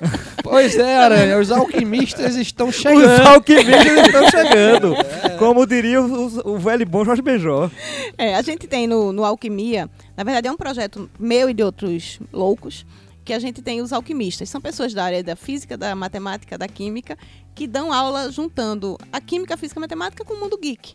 pois 0.42 0.76
é, 0.78 0.96
Aranha. 0.96 1.38
Os 1.38 1.50
alquimistas 1.50 2.36
estão 2.36 2.68
Os 2.68 2.76
chegando. 2.76 3.26
alquimistas 3.26 4.06
estão 4.06 4.30
chegando. 4.30 4.94
Como 5.38 5.66
diria 5.66 6.00
o, 6.00 6.52
o 6.54 6.58
velho 6.58 6.86
bom 6.86 7.04
Jorge 7.04 7.20
Benjó. 7.22 7.70
É, 8.16 8.34
a 8.34 8.42
gente 8.42 8.66
tem 8.66 8.86
no, 8.86 9.12
no 9.12 9.24
Alquimia, 9.24 9.88
na 10.16 10.24
verdade 10.24 10.48
é 10.48 10.52
um 10.52 10.56
projeto 10.56 11.10
meu 11.18 11.50
e 11.50 11.54
de 11.54 11.62
outros 11.62 12.18
loucos, 12.32 12.86
que 13.24 13.32
a 13.34 13.38
gente 13.38 13.60
tem 13.60 13.82
os 13.82 13.92
alquimistas. 13.92 14.48
São 14.48 14.60
pessoas 14.60 14.94
da 14.94 15.04
área 15.04 15.22
da 15.22 15.36
física, 15.36 15.76
da 15.76 15.94
matemática, 15.94 16.56
da 16.56 16.66
química, 16.66 17.16
que 17.54 17.66
dão 17.66 17.92
aula 17.92 18.30
juntando 18.32 18.96
a 19.12 19.20
química, 19.20 19.52
a 19.52 19.56
física 19.58 19.78
e 19.78 19.80
a 19.80 19.84
matemática 19.84 20.24
com 20.24 20.32
o 20.34 20.40
mundo 20.40 20.56
geek. 20.56 20.94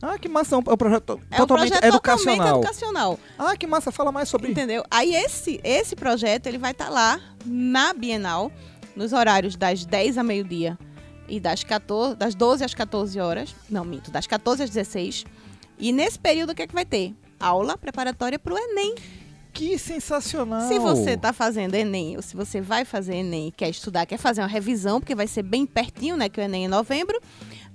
Ah, 0.00 0.18
que 0.18 0.28
massa. 0.28 0.54
É 0.54 0.58
um 0.58 0.62
projeto 0.62 1.20
É 1.30 1.34
um 1.34 1.38
totalmente 1.38 1.70
projeto 1.70 1.84
educacional. 1.84 2.36
totalmente 2.36 2.64
educacional. 2.64 3.20
Ah, 3.38 3.56
que 3.56 3.66
massa. 3.66 3.90
Fala 3.90 4.12
mais 4.12 4.28
sobre 4.28 4.50
Entendeu? 4.50 4.84
Aí 4.90 5.14
esse, 5.14 5.60
esse 5.64 5.96
projeto 5.96 6.46
ele 6.46 6.58
vai 6.58 6.70
estar 6.72 6.88
lá 6.88 7.20
na 7.44 7.92
Bienal, 7.92 8.52
nos 8.94 9.12
horários 9.12 9.56
das 9.56 9.84
10 9.84 10.18
a 10.18 10.22
meio-dia 10.22 10.78
e 11.28 11.38
das, 11.40 11.64
14, 11.64 12.16
das 12.16 12.34
12 12.34 12.64
às 12.64 12.74
14 12.74 13.18
horas. 13.20 13.54
Não, 13.68 13.84
minto, 13.84 14.10
das 14.10 14.26
14 14.26 14.62
às 14.62 14.70
16. 14.70 15.24
E 15.78 15.92
nesse 15.92 16.18
período 16.18 16.50
o 16.50 16.54
que 16.54 16.62
é 16.62 16.66
que 16.66 16.74
vai 16.74 16.84
ter? 16.84 17.14
Aula 17.38 17.76
preparatória 17.76 18.38
para 18.38 18.54
o 18.54 18.58
Enem. 18.58 18.94
Que 19.52 19.76
sensacional. 19.78 20.68
Se 20.68 20.78
você 20.78 21.10
está 21.10 21.32
fazendo 21.32 21.74
Enem, 21.74 22.16
ou 22.16 22.22
se 22.22 22.36
você 22.36 22.60
vai 22.60 22.84
fazer 22.84 23.16
Enem, 23.16 23.52
quer 23.56 23.68
estudar, 23.68 24.06
quer 24.06 24.16
fazer 24.18 24.40
uma 24.40 24.46
revisão, 24.46 25.00
porque 25.00 25.14
vai 25.14 25.26
ser 25.26 25.42
bem 25.42 25.66
pertinho, 25.66 26.16
né? 26.16 26.28
Que 26.28 26.40
o 26.40 26.42
Enem 26.42 26.62
é 26.62 26.66
em 26.66 26.68
novembro. 26.68 27.20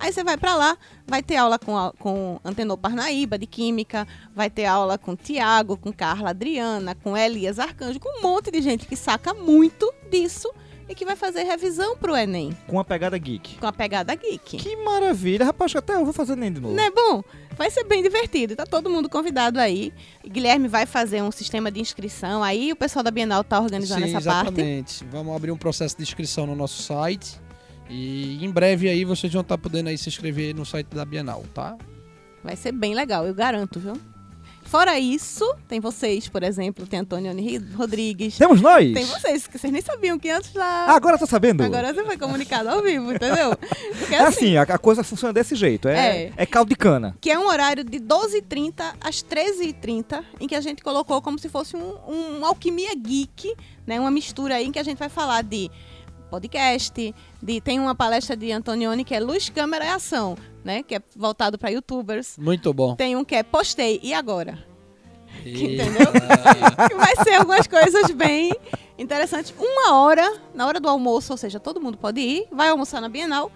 Aí 0.03 0.11
você 0.11 0.21
vai 0.21 0.35
para 0.35 0.53
lá, 0.57 0.77
vai 1.07 1.23
ter 1.23 1.37
aula 1.37 1.57
com, 1.57 1.73
com 1.97 2.37
Antenor 2.43 2.77
Parnaíba, 2.77 3.37
de 3.37 3.47
Química, 3.47 4.05
vai 4.35 4.49
ter 4.49 4.65
aula 4.65 4.97
com 4.97 5.15
Tiago, 5.15 5.77
com 5.77 5.93
Carla 5.93 6.31
Adriana, 6.31 6.93
com 6.93 7.15
Elias 7.15 7.57
Arcanjo, 7.57 8.01
com 8.01 8.19
um 8.19 8.21
monte 8.21 8.51
de 8.51 8.61
gente 8.61 8.85
que 8.85 8.97
saca 8.97 9.33
muito 9.33 9.89
disso 10.11 10.51
e 10.89 10.93
que 10.93 11.05
vai 11.05 11.15
fazer 11.15 11.43
revisão 11.43 11.95
pro 11.95 12.13
Enem, 12.13 12.51
Com 12.67 12.77
a 12.77 12.83
pegada 12.83 13.17
geek. 13.17 13.57
com 13.57 13.65
a 13.65 13.71
pegada 13.71 14.13
geek. 14.13 14.57
Que 14.57 14.75
maravilha. 14.75 15.45
Rapaz, 15.45 15.73
até 15.73 15.95
eu 15.95 16.03
vou 16.03 16.13
fazer 16.13 16.35
nem 16.35 16.51
de 16.51 16.59
novo. 16.59 16.75
Não 16.75 16.83
é 16.83 16.91
bom? 16.91 17.23
Vai 17.55 17.71
ser 17.71 17.85
bem 17.85 18.03
divertido. 18.03 18.57
Tá 18.57 18.65
todo 18.65 18.89
mundo 18.89 19.07
convidado 19.07 19.57
aí. 19.61 19.93
Guilherme 20.27 20.67
vai 20.67 20.85
fazer 20.85 21.23
um 21.23 21.31
sistema 21.31 21.71
de 21.71 21.79
inscrição. 21.79 22.43
Aí 22.43 22.73
o 22.73 22.75
pessoal 22.75 23.01
da 23.03 23.11
Bienal 23.11 23.43
tá 23.45 23.61
organizando 23.61 24.05
Sim, 24.05 24.13
essa 24.15 24.29
parte. 24.29 24.47
exatamente. 24.49 25.05
Vamos 25.09 25.33
abrir 25.33 25.51
um 25.51 25.57
processo 25.57 25.95
de 25.95 26.03
inscrição 26.03 26.45
no 26.45 26.55
nosso 26.55 26.81
site. 26.83 27.39
E 27.89 28.43
em 28.43 28.49
breve 28.49 28.89
aí 28.89 29.03
vocês 29.05 29.31
vão 29.31 29.41
estar 29.41 29.57
podendo 29.57 29.89
aí 29.89 29.97
se 29.97 30.09
inscrever 30.09 30.55
no 30.55 30.65
site 30.65 30.87
da 30.87 31.05
Bienal, 31.05 31.43
tá? 31.53 31.75
Vai 32.43 32.55
ser 32.55 32.71
bem 32.71 32.93
legal, 32.93 33.25
eu 33.25 33.33
garanto, 33.33 33.79
viu? 33.79 33.93
Fora 34.65 34.97
isso, 34.97 35.45
tem 35.67 35.79
vocês, 35.79 36.27
por 36.27 36.41
exemplo, 36.41 36.87
tem 36.87 37.01
Antônio 37.01 37.31
Rodrigues. 37.75 38.37
Temos 38.37 38.59
nós! 38.61 38.93
Tem 38.93 39.05
vocês, 39.05 39.45
que 39.45 39.59
vocês 39.59 39.71
nem 39.71 39.81
sabiam 39.81 40.17
que 40.17 40.29
antes 40.29 40.51
já. 40.51 40.63
Ah, 40.63 40.95
agora 40.95 41.17
tô 41.17 41.27
sabendo. 41.27 41.61
Agora 41.63 41.93
você 41.93 42.03
foi 42.03 42.17
comunicado 42.17 42.69
ao 42.69 42.81
vivo, 42.81 43.11
entendeu? 43.13 43.55
Porque 43.99 44.15
É 44.15 44.21
assim, 44.23 44.55
a, 44.57 44.63
a 44.63 44.77
coisa 44.77 45.03
funciona 45.03 45.33
desse 45.33 45.53
jeito. 45.55 45.87
É, 45.87 46.23
É. 46.23 46.33
é. 46.37 46.45
caldo 46.45 46.69
de 46.69 46.75
cana. 46.75 47.15
que 47.21 47.29
é 47.29 47.37
um 47.37 47.47
horário 47.47 47.83
de 47.83 47.99
12h30 47.99 48.95
às 48.99 49.21
13h30, 49.21 50.23
em 50.39 50.47
que 50.47 50.55
a 50.55 50.61
gente 50.61 50.81
colocou 50.81 51.21
como 51.21 51.37
se 51.37 51.49
fosse 51.49 51.75
um, 51.75 51.95
um 52.07 52.45
alquimia 52.45 52.95
geek, 52.95 53.53
né? 53.85 53.99
Uma 53.99 54.09
mistura 54.11 54.55
aí 54.55 54.65
em 54.65 54.71
que 54.71 54.79
a 54.79 54.83
gente 54.83 54.97
vai 54.97 55.09
falar 55.09 55.43
de 55.43 55.69
podcast, 56.33 57.13
de 57.43 57.61
tem 57.61 57.79
uma 57.79 57.93
palestra 57.93 58.35
de 58.35 58.51
Antonioni 58.51 59.03
que 59.03 59.13
é 59.13 59.19
Luz, 59.19 59.49
Câmera 59.49 59.85
e 59.85 59.89
Ação, 59.89 60.35
né? 60.63 60.81
Que 60.81 60.95
é 60.95 61.01
voltado 61.15 61.59
para 61.59 61.69
youtubers. 61.69 62.39
Muito 62.39 62.73
bom. 62.73 62.95
Tem 62.95 63.15
um 63.15 63.23
que 63.23 63.35
é 63.35 63.43
Postei 63.43 63.99
e 64.01 64.15
agora, 64.15 64.57
Eita. 65.45 65.83
que 66.89 66.95
vai 66.95 67.15
ser 67.17 67.35
algumas 67.35 67.67
coisas 67.67 68.09
bem 68.09 68.51
interessantes. 68.97 69.53
Uma 69.59 69.93
hora, 69.93 70.41
na 70.55 70.65
hora 70.65 70.79
do 70.79 70.89
almoço, 70.89 71.31
ou 71.33 71.37
seja, 71.37 71.59
todo 71.59 71.79
mundo 71.79 71.99
pode 71.99 72.19
ir, 72.19 72.47
vai 72.51 72.69
almoçar 72.69 72.99
na 72.99 73.09
Bienal 73.09 73.51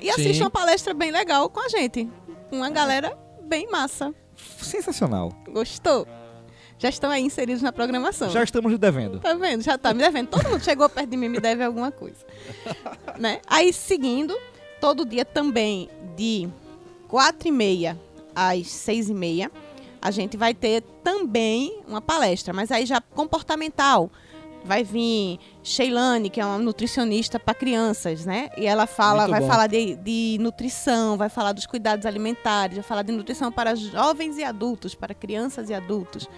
e 0.00 0.08
assiste 0.08 0.36
Sim. 0.36 0.44
uma 0.44 0.50
palestra 0.50 0.94
bem 0.94 1.10
legal 1.10 1.50
com 1.50 1.58
a 1.58 1.68
gente. 1.68 2.08
Uma 2.52 2.70
galera 2.70 3.18
bem 3.42 3.68
massa. 3.68 4.14
Sensacional. 4.36 5.32
Gostou? 5.48 6.06
Já 6.78 6.88
estão 6.88 7.10
aí 7.10 7.22
inseridos 7.22 7.60
na 7.60 7.72
programação. 7.72 8.30
Já 8.30 8.44
estamos 8.44 8.70
lhe 8.70 8.78
devendo. 8.78 9.18
Tá 9.18 9.34
vendo? 9.34 9.62
Já 9.62 9.76
tá 9.76 9.92
me 9.92 10.00
devendo. 10.00 10.28
Todo 10.28 10.48
mundo 10.48 10.62
chegou 10.62 10.88
perto 10.88 11.10
de 11.10 11.16
mim 11.16 11.26
e 11.26 11.28
me 11.28 11.40
deve 11.40 11.62
alguma 11.64 11.90
coisa. 11.90 12.24
né? 13.18 13.40
Aí, 13.48 13.72
seguindo, 13.72 14.36
todo 14.80 15.04
dia 15.04 15.24
também, 15.24 15.90
de 16.16 16.48
4 17.08 17.48
e 17.48 17.50
meia 17.50 17.98
às 18.34 18.68
6 18.68 19.10
e 19.10 19.14
meia, 19.14 19.50
a 20.00 20.12
gente 20.12 20.36
vai 20.36 20.54
ter 20.54 20.82
também 21.02 21.80
uma 21.88 22.00
palestra, 22.00 22.54
mas 22.54 22.70
aí 22.70 22.86
já 22.86 23.00
comportamental. 23.00 24.10
Vai 24.64 24.82
vir 24.84 25.38
Sheilane, 25.62 26.28
que 26.28 26.40
é 26.40 26.44
uma 26.44 26.58
nutricionista 26.58 27.38
para 27.38 27.54
crianças, 27.54 28.26
né? 28.26 28.50
E 28.56 28.66
ela 28.66 28.86
fala, 28.86 29.22
Muito 29.22 29.30
vai 29.30 29.40
bom. 29.40 29.46
falar 29.46 29.66
de, 29.68 29.94
de 29.96 30.36
nutrição, 30.40 31.16
vai 31.16 31.28
falar 31.28 31.52
dos 31.52 31.64
cuidados 31.64 32.04
alimentares, 32.04 32.76
vai 32.76 32.82
falar 32.82 33.02
de 33.02 33.12
nutrição 33.12 33.50
para 33.50 33.74
jovens 33.74 34.36
e 34.36 34.44
adultos, 34.44 34.94
para 34.94 35.14
crianças 35.14 35.70
e 35.70 35.74
adultos. 35.74 36.28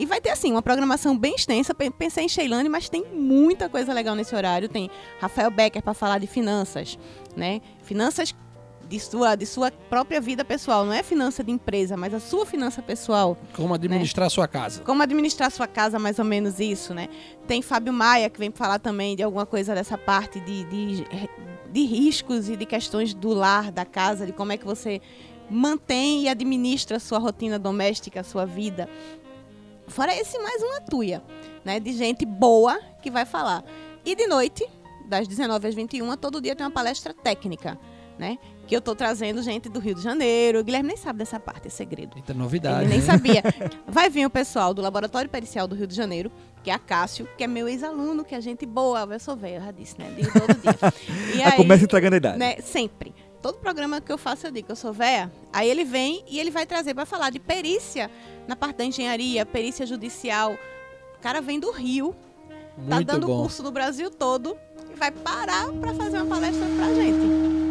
E 0.00 0.06
vai 0.06 0.18
ter, 0.20 0.30
assim, 0.30 0.50
uma 0.50 0.62
programação 0.62 1.16
bem 1.16 1.34
extensa. 1.34 1.74
Pe- 1.74 1.90
Pensei 1.90 2.24
em 2.24 2.28
Sheilane, 2.28 2.68
mas 2.70 2.88
tem 2.88 3.04
muita 3.12 3.68
coisa 3.68 3.92
legal 3.92 4.14
nesse 4.14 4.34
horário. 4.34 4.66
Tem 4.68 4.90
Rafael 5.20 5.50
Becker 5.50 5.82
para 5.82 5.92
falar 5.92 6.18
de 6.18 6.26
finanças, 6.26 6.98
né? 7.36 7.60
Finanças 7.82 8.34
de 8.88 8.98
sua, 8.98 9.36
de 9.36 9.44
sua 9.44 9.70
própria 9.70 10.20
vida 10.20 10.42
pessoal. 10.44 10.84
Não 10.86 10.92
é 10.94 11.02
finança 11.02 11.44
de 11.44 11.52
empresa, 11.52 11.96
mas 11.98 12.14
a 12.14 12.18
sua 12.18 12.46
finança 12.46 12.80
pessoal. 12.82 13.36
Como 13.54 13.74
administrar 13.74 14.30
sua 14.30 14.48
casa. 14.48 14.82
Como 14.82 15.02
administrar 15.02 15.50
sua 15.50 15.66
casa, 15.66 15.98
mais 15.98 16.18
ou 16.18 16.24
menos 16.24 16.58
isso, 16.58 16.94
né? 16.94 17.08
Tem 17.46 17.60
Fábio 17.60 17.92
Maia, 17.92 18.30
que 18.30 18.38
vem 18.38 18.50
falar 18.50 18.78
também 18.78 19.14
de 19.14 19.22
alguma 19.22 19.44
coisa 19.44 19.74
dessa 19.74 19.98
parte 19.98 20.40
de, 20.40 20.64
de, 20.64 21.06
de 21.70 21.84
riscos 21.84 22.48
e 22.48 22.56
de 22.56 22.64
questões 22.64 23.12
do 23.12 23.28
lar, 23.34 23.70
da 23.70 23.84
casa, 23.84 24.24
de 24.24 24.32
como 24.32 24.50
é 24.50 24.56
que 24.56 24.64
você 24.64 25.00
mantém 25.50 26.22
e 26.22 26.28
administra 26.28 26.96
a 26.96 27.00
sua 27.00 27.18
rotina 27.18 27.58
doméstica, 27.58 28.20
a 28.20 28.24
sua 28.24 28.46
vida. 28.46 28.88
Fora 29.90 30.14
esse, 30.14 30.38
mais 30.38 30.62
uma 30.62 30.80
tuia, 30.80 31.22
né? 31.64 31.78
De 31.80 31.92
gente 31.92 32.24
boa 32.24 32.80
que 33.02 33.10
vai 33.10 33.24
falar. 33.24 33.64
E 34.04 34.14
de 34.14 34.26
noite, 34.26 34.66
das 35.08 35.26
19 35.26 35.68
às 35.68 35.74
21, 35.74 36.16
todo 36.16 36.40
dia 36.40 36.54
tem 36.54 36.64
uma 36.64 36.72
palestra 36.72 37.12
técnica, 37.12 37.78
né? 38.18 38.38
Que 38.66 38.76
eu 38.76 38.80
tô 38.80 38.94
trazendo 38.94 39.42
gente 39.42 39.68
do 39.68 39.80
Rio 39.80 39.94
de 39.96 40.00
Janeiro. 40.00 40.60
O 40.60 40.64
Guilherme 40.64 40.88
nem 40.88 40.96
sabe 40.96 41.18
dessa 41.18 41.40
parte, 41.40 41.66
é 41.66 41.70
segredo. 41.70 42.16
Eita, 42.16 42.32
novidade. 42.32 42.84
Ele 42.84 42.90
nem 42.90 43.00
sabia. 43.00 43.42
Vai 43.86 44.08
vir 44.08 44.24
o 44.24 44.30
pessoal 44.30 44.72
do 44.72 44.80
Laboratório 44.80 45.28
Pericial 45.28 45.66
do 45.66 45.74
Rio 45.74 45.88
de 45.88 45.94
Janeiro, 45.96 46.30
que 46.62 46.70
é 46.70 46.74
a 46.74 46.78
Cássio, 46.78 47.28
que 47.36 47.42
é 47.42 47.48
meu 47.48 47.68
ex-aluno, 47.68 48.24
que 48.24 48.32
é 48.34 48.40
gente 48.40 48.64
boa. 48.64 49.00
Eu 49.10 49.18
sou 49.18 49.34
velha, 49.36 49.56
eu 49.56 49.62
já 49.62 49.70
disse, 49.72 49.98
né? 49.98 50.12
Digo 50.16 50.30
todo 50.32 50.54
dia. 50.54 50.70
E 51.36 51.42
Aí 51.42 51.52
começa 51.56 51.82
entregando 51.84 52.14
a 52.14 52.18
idade. 52.18 52.38
né, 52.38 52.56
sempre. 52.62 53.12
Todo 53.42 53.58
programa 53.58 54.00
que 54.00 54.12
eu 54.12 54.18
faço, 54.18 54.46
eu 54.46 54.50
digo 54.50 54.66
que 54.66 54.72
eu 54.72 54.76
sou 54.76 54.92
véia. 54.92 55.32
Aí 55.52 55.68
ele 55.68 55.84
vem 55.84 56.22
e 56.28 56.38
ele 56.38 56.50
vai 56.50 56.66
trazer 56.66 56.94
para 56.94 57.06
falar 57.06 57.30
de 57.30 57.38
perícia 57.38 58.10
na 58.46 58.54
parte 58.54 58.76
da 58.76 58.84
engenharia, 58.84 59.46
perícia 59.46 59.86
judicial. 59.86 60.54
O 61.16 61.22
cara 61.22 61.40
vem 61.40 61.58
do 61.58 61.70
Rio, 61.70 62.14
tá 62.88 62.96
Muito 62.96 63.06
dando 63.06 63.26
bom. 63.26 63.42
curso 63.42 63.62
no 63.62 63.70
Brasil 63.70 64.10
todo 64.10 64.56
e 64.92 64.94
vai 64.94 65.10
parar 65.10 65.72
para 65.72 65.94
fazer 65.94 66.18
uma 66.18 66.26
palestra 66.26 66.66
pra 66.76 66.94
gente. 66.94 67.69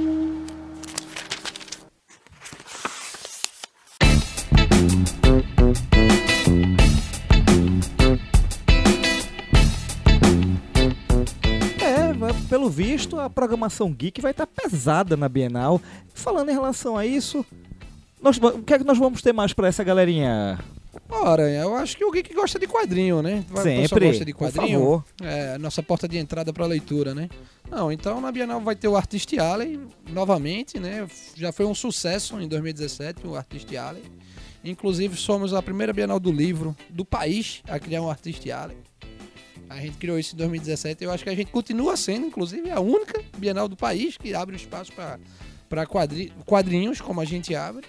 Pelo 12.49 12.69
visto, 12.69 13.19
a 13.19 13.29
programação 13.29 13.93
geek 13.93 14.19
vai 14.19 14.31
estar 14.31 14.47
pesada 14.47 15.15
na 15.15 15.29
Bienal. 15.29 15.79
Falando 16.13 16.49
em 16.49 16.53
relação 16.53 16.97
a 16.97 17.05
isso, 17.05 17.45
nós 18.21 18.37
o 18.37 18.63
que 18.63 18.73
é 18.73 18.79
que 18.79 18.83
nós 18.83 18.97
vamos 18.97 19.21
ter 19.21 19.31
mais 19.31 19.53
pra 19.53 19.67
essa 19.67 19.83
galerinha? 19.83 20.59
Ora, 21.07 21.49
eu 21.49 21.75
acho 21.75 21.95
que 21.95 22.03
o 22.03 22.11
Geek 22.11 22.33
gosta 22.33 22.57
de 22.57 22.67
quadrinho, 22.67 23.21
né? 23.21 23.43
Sempre, 23.61 24.07
gosta 24.07 24.25
de 24.25 24.33
por 24.33 24.39
quadrinho. 24.39 24.79
favor. 24.79 25.05
É, 25.21 25.53
a 25.55 25.59
nossa 25.59 25.83
porta 25.83 26.07
de 26.07 26.17
entrada 26.17 26.51
para 26.51 26.65
leitura, 26.65 27.13
né? 27.13 27.29
Não, 27.69 27.91
então 27.91 28.19
na 28.19 28.31
Bienal 28.31 28.59
vai 28.61 28.75
ter 28.75 28.87
o 28.87 28.95
Artist 28.95 29.37
Alley 29.37 29.79
novamente, 30.11 30.79
né? 30.79 31.07
Já 31.35 31.51
foi 31.51 31.65
um 31.65 31.75
sucesso 31.75 32.39
em 32.39 32.47
2017 32.47 33.25
o 33.27 33.35
Artist 33.35 33.75
Alley. 33.75 34.03
Inclusive 34.63 35.15
somos 35.15 35.53
a 35.53 35.61
primeira 35.61 35.93
Bienal 35.93 36.19
do 36.19 36.31
livro 36.31 36.75
do 36.89 37.05
país 37.05 37.61
a 37.67 37.79
criar 37.79 38.01
um 38.01 38.09
Artist 38.09 38.49
Alley. 38.49 38.77
A 39.69 39.79
gente 39.79 39.97
criou 39.97 40.17
isso 40.17 40.33
em 40.33 40.37
2017 40.37 41.03
eu 41.03 41.11
acho 41.11 41.23
que 41.23 41.29
a 41.29 41.35
gente 41.35 41.51
continua 41.51 41.95
sendo, 41.95 42.25
inclusive, 42.25 42.71
a 42.71 42.79
única 42.79 43.21
Bienal 43.37 43.67
do 43.67 43.75
país 43.75 44.17
que 44.17 44.33
abre 44.33 44.55
espaço 44.55 44.91
para 45.69 45.85
quadri 45.85 46.33
quadrinhos, 46.45 46.99
como 46.99 47.21
a 47.21 47.25
gente 47.25 47.53
abre. 47.55 47.85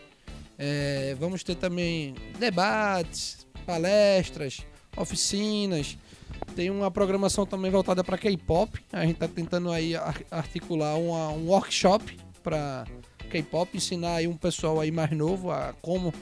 É, 0.59 1.17
vamos 1.19 1.43
ter 1.43 1.55
também 1.55 2.15
debates, 2.39 3.47
palestras, 3.65 4.59
oficinas. 4.97 5.97
Tem 6.55 6.71
uma 6.71 6.91
programação 6.91 7.47
também 7.47 7.71
voltada 7.71 8.05
para 8.05 8.19
K-pop. 8.19 8.79
A 8.93 9.03
gente 9.03 9.15
está 9.15 9.29
tentando 9.29 9.71
aí 9.73 9.97
ar- 9.97 10.23
articular 10.31 10.97
uma- 10.97 11.31
um 11.31 11.47
workshop 11.49 12.19
para 12.43 12.85
K-pop, 13.31 13.75
ensinar 13.77 14.17
aí 14.17 14.27
um 14.29 14.37
pessoal 14.37 14.79
aí 14.81 14.91
mais 14.91 15.11
novo 15.13 15.51
a 15.51 15.73
como 15.81 16.13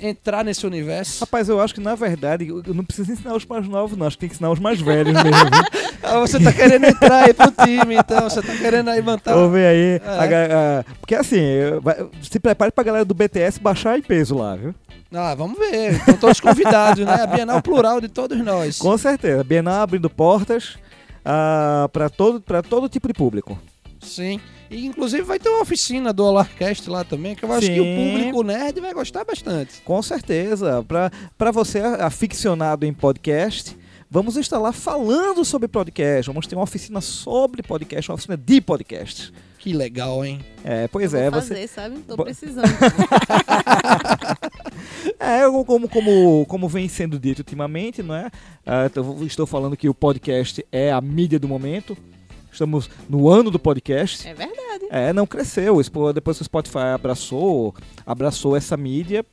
entrar 0.00 0.44
nesse 0.44 0.66
universo. 0.66 1.20
Rapaz, 1.20 1.48
eu 1.48 1.60
acho 1.60 1.74
que 1.74 1.80
na 1.80 1.94
verdade 1.94 2.46
eu 2.48 2.74
não 2.74 2.84
preciso 2.84 3.12
ensinar 3.12 3.34
os 3.34 3.44
mais 3.46 3.66
novos, 3.68 3.96
não. 3.96 4.06
Acho 4.06 4.16
que 4.16 4.20
tem 4.20 4.28
que 4.28 4.34
ensinar 4.34 4.50
os 4.50 4.58
mais 4.58 4.80
velhos 4.80 5.12
mesmo. 5.14 5.32
Ah, 6.08 6.20
você 6.20 6.38
tá 6.38 6.52
querendo 6.52 6.84
entrar 6.84 7.24
aí 7.24 7.34
pro 7.34 7.50
time, 7.50 7.96
então 7.96 8.30
você 8.30 8.40
tá 8.40 8.54
querendo 8.56 8.88
aí 8.90 9.02
manter. 9.02 9.34
Vamos 9.34 9.50
ver 9.50 9.66
aí. 9.66 10.00
É. 10.04 10.08
a 10.08 10.78
a- 10.80 10.84
porque 11.00 11.16
assim, 11.16 11.40
eu- 11.40 11.82
se 12.22 12.38
prepare 12.38 12.70
pra 12.70 12.84
galera 12.84 13.04
do 13.04 13.12
BTS 13.12 13.58
baixar 13.58 13.98
em 13.98 14.02
peso 14.02 14.36
lá, 14.36 14.54
viu? 14.54 14.72
Ah, 15.12 15.34
vamos 15.34 15.58
ver. 15.58 15.94
Estão 15.94 16.16
todos 16.16 16.38
convidados, 16.38 17.04
né? 17.04 17.22
A 17.22 17.26
Bienal 17.26 17.60
plural 17.60 18.00
de 18.00 18.06
todos 18.08 18.38
nós. 18.38 18.78
Com 18.78 18.96
certeza. 18.96 19.42
Bienal 19.42 19.82
abrindo 19.82 20.08
portas 20.08 20.78
ah, 21.24 21.88
pra 21.92 22.08
todo, 22.08 22.40
pra 22.40 22.62
todo 22.62 22.88
tipo 22.88 23.08
de 23.08 23.14
público. 23.14 23.58
Sim. 24.00 24.40
E 24.70 24.84
inclusive 24.86 25.22
vai 25.22 25.38
ter 25.38 25.48
uma 25.48 25.62
oficina 25.62 26.12
do 26.12 26.24
Alarcast 26.24 26.88
lá 26.90 27.04
também, 27.04 27.34
que 27.34 27.44
eu 27.44 27.52
acho 27.52 27.66
que 27.66 27.80
o 27.80 27.84
Sim. 27.84 27.96
público 28.12 28.42
nerd 28.42 28.80
vai 28.80 28.92
gostar 28.92 29.24
bastante. 29.24 29.80
Com 29.82 30.02
certeza. 30.02 30.82
Pra, 30.86 31.10
pra 31.38 31.50
você, 31.50 31.78
aficionado 31.80 32.84
em 32.84 32.92
podcast, 32.92 33.76
vamos 34.10 34.36
estar 34.36 34.58
lá 34.58 34.72
falando 34.72 35.44
sobre 35.44 35.68
podcast. 35.68 36.26
Vamos 36.28 36.46
ter 36.46 36.56
uma 36.56 36.64
oficina 36.64 37.00
sobre 37.00 37.62
podcast, 37.62 38.10
uma 38.10 38.14
oficina 38.14 38.36
de 38.36 38.60
podcast. 38.60 39.32
Que 39.58 39.72
legal, 39.72 40.24
hein? 40.24 40.40
É, 40.64 40.86
pois 40.88 41.10
Vou 41.12 41.20
é, 41.20 41.30
fazer, 41.30 41.54
você. 41.56 41.66
sabe? 41.68 41.98
Tô 42.00 42.16
precisando. 42.16 42.66
É, 45.18 45.44
eu- 45.44 45.64
como, 45.64 45.88
como, 45.88 46.44
como 46.46 46.68
vem 46.68 46.88
sendo 46.88 47.18
dito 47.18 47.38
ultimamente, 47.38 48.02
não 48.02 48.14
é? 48.14 48.30
Então, 48.84 49.24
estou 49.24 49.46
falando 49.46 49.76
que 49.76 49.88
o 49.88 49.94
podcast 49.94 50.64
é 50.70 50.92
a 50.92 51.00
mídia 51.00 51.38
do 51.38 51.48
momento. 51.48 51.96
Estamos 52.56 52.88
no 53.06 53.28
ano 53.28 53.50
do 53.50 53.58
podcast. 53.58 54.26
é 54.26 54.32
verdade. 54.32 54.86
É, 54.88 55.12
não 55.12 55.26
cresceu. 55.26 55.76
Depois 56.14 56.38
que 56.38 56.42
o 56.42 56.44
Spotify 56.46 56.94
abraçou, 56.94 57.74
abraçou 58.06 58.56
essa 58.56 58.78
mídia, 58.78 59.26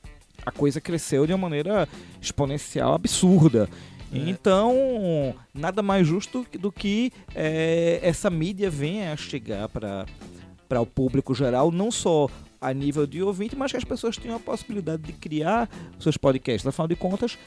a 0.45 0.51
coisa 0.51 0.81
cresceu 0.81 1.25
de 1.25 1.31
uma 1.31 1.37
maneira 1.37 1.87
exponencial, 2.21 2.93
absurda. 2.93 3.69
É. 4.11 4.17
Então, 4.17 5.33
nada 5.53 5.81
mais 5.81 6.05
justo 6.05 6.45
do 6.59 6.69
que 6.69 7.13
é, 7.33 8.01
essa 8.03 8.29
mídia 8.29 8.69
venha 8.69 9.13
a 9.13 9.15
chegar 9.15 9.69
para 9.69 10.81
o 10.81 10.85
público 10.85 11.33
geral, 11.33 11.71
não 11.71 11.91
só 11.91 12.27
a 12.59 12.73
nível 12.73 13.07
de 13.07 13.23
ouvinte, 13.23 13.55
mas 13.55 13.71
que 13.71 13.77
as 13.77 13.85
pessoas 13.85 14.17
tenham 14.17 14.35
a 14.35 14.39
possibilidade 14.39 15.01
de 15.01 15.13
criar 15.13 15.69
seus 15.97 16.17
podcasts. 16.17 16.67
Afinal 16.67 16.89
de 16.89 16.97
contas, 16.97 17.37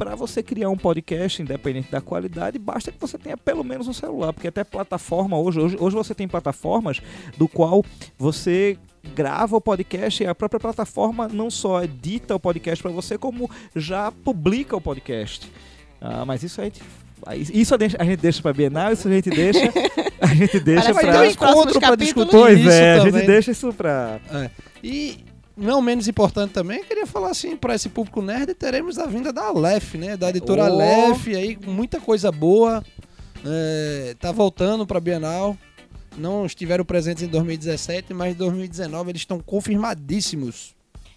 para 0.00 0.14
você 0.14 0.42
criar 0.42 0.70
um 0.70 0.78
podcast, 0.78 1.42
independente 1.42 1.90
da 1.90 2.00
qualidade, 2.00 2.58
basta 2.58 2.90
que 2.90 2.98
você 2.98 3.18
tenha 3.18 3.36
pelo 3.36 3.62
menos 3.62 3.86
um 3.86 3.92
celular, 3.92 4.32
porque 4.32 4.48
até 4.48 4.64
plataforma 4.64 5.38
hoje, 5.38 5.60
hoje, 5.60 5.76
hoje 5.78 5.94
você 5.94 6.14
tem 6.14 6.26
plataformas 6.26 7.02
do 7.36 7.46
qual 7.46 7.84
você 8.18 8.78
grava 9.14 9.58
o 9.58 9.60
podcast 9.60 10.22
e 10.22 10.26
a 10.26 10.34
própria 10.34 10.58
plataforma 10.58 11.28
não 11.28 11.50
só 11.50 11.84
edita 11.84 12.34
o 12.34 12.40
podcast 12.40 12.82
para 12.82 12.90
você, 12.90 13.18
como 13.18 13.50
já 13.76 14.10
publica 14.10 14.74
o 14.74 14.80
podcast. 14.80 15.52
Ah, 16.00 16.24
mas 16.24 16.42
isso 16.42 16.62
a 16.62 16.64
gente 16.64 16.80
isso 17.52 17.74
a 17.74 18.04
gente 18.04 18.16
deixa 18.16 18.40
pra 18.40 18.54
Bienal, 18.54 18.92
isso 18.94 19.06
a 19.06 19.10
gente 19.10 19.28
deixa. 19.28 19.70
A 20.22 20.34
gente 20.34 20.60
deixa 20.60 20.92
um 20.92 21.24
encontro 21.24 21.80
pra 21.80 21.94
discutir 21.94 22.30
Pois 22.30 22.66
é, 22.66 22.92
a 22.94 22.98
gente 23.00 23.12
também. 23.12 23.26
deixa 23.26 23.50
isso 23.50 23.72
pra. 23.72 24.18
É. 24.32 24.50
E 24.82 25.18
não 25.60 25.80
menos 25.82 26.08
importante 26.08 26.52
também, 26.52 26.82
queria 26.82 27.06
falar 27.06 27.30
assim, 27.30 27.56
para 27.56 27.74
esse 27.74 27.88
público 27.88 28.20
nerd, 28.22 28.54
teremos 28.54 28.98
a 28.98 29.06
vinda 29.06 29.32
da 29.32 29.44
Aleph, 29.44 29.94
né? 29.94 30.16
Da 30.16 30.30
editora 30.30 30.62
Oh. 30.62 30.66
Aleph, 30.66 31.28
aí 31.28 31.58
muita 31.66 32.00
coisa 32.00 32.32
boa. 32.32 32.82
É, 33.44 34.14
tá 34.18 34.32
voltando 34.32 34.86
pra 34.86 34.98
Bienal. 35.00 35.56
Não 36.18 36.44
estiveram 36.44 36.84
presentes 36.84 37.22
em 37.22 37.28
2017, 37.28 38.12
mas 38.12 38.32
em 38.34 38.36
2019 38.36 39.10
eles 39.12 39.22
estão 39.22 39.38
confirmadíssimos. 39.40 40.74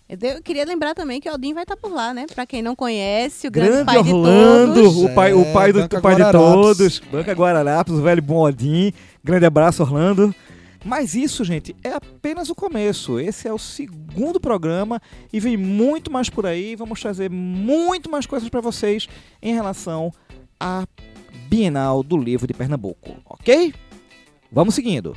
Eu 0.08 0.18
de- 0.18 0.42
queria 0.42 0.66
lembrar 0.66 0.94
também 0.94 1.20
que 1.20 1.28
o 1.28 1.32
Aldin 1.32 1.54
vai 1.54 1.64
estar 1.64 1.76
por 1.78 1.92
lá, 1.92 2.14
né? 2.14 2.26
Pra 2.34 2.46
quem 2.46 2.62
não 2.62 2.76
conhece, 2.76 3.48
o 3.48 3.52
grande, 3.52 3.72
Grande 3.72 3.86
pai 3.86 4.04
de 4.04 4.14
Orlando, 4.14 4.74
todos. 4.84 4.96
o 4.98 5.10
pai, 5.16 5.34
o 5.34 5.42
É, 5.42 5.54
pai, 5.54 5.74
do, 5.74 5.80
o 5.86 6.02
pai 6.02 6.16
de 6.16 6.32
todos. 6.32 7.00
Banca 7.12 7.32
Guararapes, 7.34 7.94
o 7.94 8.02
velho 8.02 8.22
bom 8.22 8.42
Odin. 8.42 8.94
Grande 9.24 9.46
abraço, 9.46 9.82
Orlando. 9.82 10.36
Mas 10.84 11.16
isso, 11.16 11.44
gente, 11.44 11.76
é 11.84 11.94
apenas 11.94 12.50
o 12.50 12.56
começo. 12.56 13.20
Esse 13.20 13.48
é 13.48 13.54
o 13.54 13.58
segundo 13.58 14.40
programa 14.40 15.02
e 15.32 15.40
vem 15.40 15.56
muito 15.56 16.12
mais 16.12 16.30
por 16.30 16.46
aí. 16.46 16.76
Vamos 16.76 17.00
trazer 17.00 17.30
muito 17.30 18.10
mais 18.10 18.26
coisas 18.26 18.50
para 18.50 18.62
vocês 18.62 19.08
em 19.42 19.54
relação 19.54 20.12
à 20.60 20.86
Bienal 21.48 22.04
do 22.04 22.18
Livro 22.18 22.48
de 22.48 22.54
Pernambuco, 22.54 23.18
ok? 23.26 23.74
Vamos 24.52 24.76
seguindo. 24.76 25.16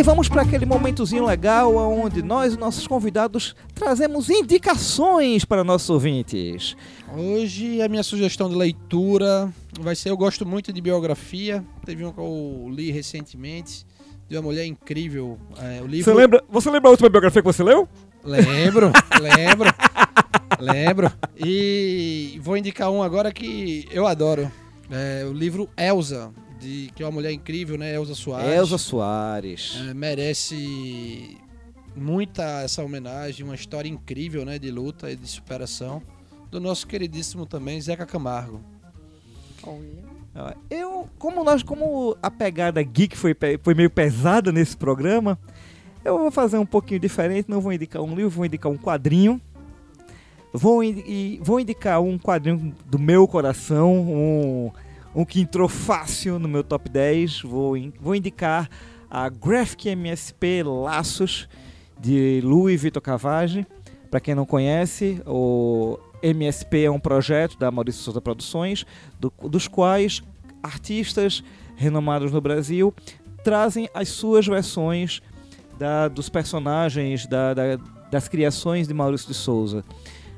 E 0.00 0.02
vamos 0.02 0.30
para 0.30 0.40
aquele 0.40 0.64
momentozinho 0.64 1.26
legal 1.26 1.76
onde 1.76 2.22
nós 2.22 2.54
e 2.54 2.56
nossos 2.56 2.86
convidados 2.86 3.54
trazemos 3.74 4.30
indicações 4.30 5.44
para 5.44 5.62
nossos 5.62 5.90
ouvintes. 5.90 6.74
Hoje 7.14 7.82
a 7.82 7.86
minha 7.86 8.02
sugestão 8.02 8.48
de 8.48 8.56
leitura 8.56 9.52
vai 9.78 9.94
ser, 9.94 10.08
eu 10.08 10.16
gosto 10.16 10.46
muito 10.46 10.72
de 10.72 10.80
biografia, 10.80 11.62
teve 11.84 12.02
um 12.02 12.14
que 12.14 12.18
eu 12.18 12.66
li 12.70 12.90
recentemente, 12.90 13.84
de 14.26 14.36
uma 14.36 14.42
mulher 14.44 14.64
incrível, 14.64 15.38
é, 15.58 15.82
o 15.82 15.86
livro... 15.86 16.10
Você 16.10 16.18
lembra, 16.18 16.44
você 16.48 16.70
lembra 16.70 16.88
a 16.88 16.92
última 16.92 17.10
biografia 17.10 17.42
que 17.42 17.46
você 17.46 17.62
leu? 17.62 17.86
Lembro, 18.24 18.90
lembro, 19.20 19.68
lembro. 20.58 21.12
E 21.36 22.40
vou 22.42 22.56
indicar 22.56 22.90
um 22.90 23.02
agora 23.02 23.30
que 23.30 23.86
eu 23.90 24.06
adoro. 24.06 24.50
É 24.90 25.26
o 25.26 25.32
livro 25.34 25.68
Elsa, 25.76 26.32
de, 26.60 26.90
que 26.94 27.02
é 27.02 27.06
uma 27.06 27.12
mulher 27.12 27.32
incrível, 27.32 27.78
né? 27.78 27.94
Elsa 27.94 28.14
Soares. 28.14 28.50
Elza 28.52 28.78
Soares. 28.78 29.76
É, 29.88 29.94
merece 29.94 31.36
muita 31.96 32.62
essa 32.62 32.82
homenagem, 32.82 33.44
uma 33.44 33.54
história 33.54 33.88
incrível, 33.88 34.44
né? 34.44 34.58
De 34.58 34.70
luta 34.70 35.10
e 35.10 35.16
de 35.16 35.26
superação. 35.26 36.02
Do 36.50 36.60
nosso 36.60 36.86
queridíssimo 36.86 37.46
também, 37.46 37.80
Zeca 37.80 38.04
Camargo. 38.06 38.60
Olha. 39.62 40.56
Eu, 40.70 41.08
como 41.18 41.42
nós, 41.42 41.62
como 41.62 42.16
a 42.22 42.30
pegada 42.30 42.82
geek 42.82 43.16
foi, 43.16 43.36
foi 43.62 43.74
meio 43.74 43.90
pesada 43.90 44.52
nesse 44.52 44.76
programa, 44.76 45.38
eu 46.04 46.18
vou 46.18 46.30
fazer 46.30 46.56
um 46.58 46.66
pouquinho 46.66 47.00
diferente. 47.00 47.48
Não 47.50 47.60
vou 47.60 47.72
indicar 47.72 48.00
um 48.02 48.14
livro, 48.14 48.30
vou 48.30 48.46
indicar 48.46 48.70
um 48.70 48.76
quadrinho. 48.78 49.40
Vou, 50.52 50.82
in- 50.82 51.38
vou 51.42 51.60
indicar 51.60 52.00
um 52.00 52.18
quadrinho 52.18 52.74
do 52.86 52.98
meu 52.98 53.28
coração, 53.28 53.92
um, 53.94 54.72
um 55.14 55.24
que 55.24 55.40
entrou 55.40 55.68
fácil 55.68 56.38
no 56.38 56.48
meu 56.48 56.62
top 56.62 56.88
10. 56.88 57.42
Vou, 57.42 57.76
in- 57.76 57.92
vou 58.00 58.14
indicar 58.14 58.68
a 59.10 59.28
Graphic 59.28 59.88
MSP 59.88 60.62
Laços, 60.62 61.48
de 61.98 62.40
Lu 62.42 62.70
e 62.70 62.76
Vitor 62.76 63.02
Cavage. 63.02 63.66
Para 64.10 64.20
quem 64.20 64.34
não 64.34 64.46
conhece, 64.46 65.20
o 65.26 65.98
MSP 66.22 66.84
é 66.84 66.90
um 66.90 66.98
projeto 67.00 67.58
da 67.58 67.70
Maurício 67.70 68.02
Souza 68.02 68.20
Produções, 68.20 68.84
do- 69.18 69.32
dos 69.48 69.68
quais 69.68 70.22
artistas 70.62 71.42
renomados 71.76 72.30
no 72.32 72.40
Brasil 72.40 72.92
trazem 73.42 73.88
as 73.94 74.08
suas 74.08 74.46
versões 74.46 75.20
da- 75.78 76.08
dos 76.08 76.28
personagens, 76.28 77.26
da- 77.26 77.54
da- 77.54 77.78
das 78.10 78.28
criações 78.28 78.86
de 78.88 78.92
Maurício 78.94 79.28
de 79.28 79.34
Souza. 79.34 79.84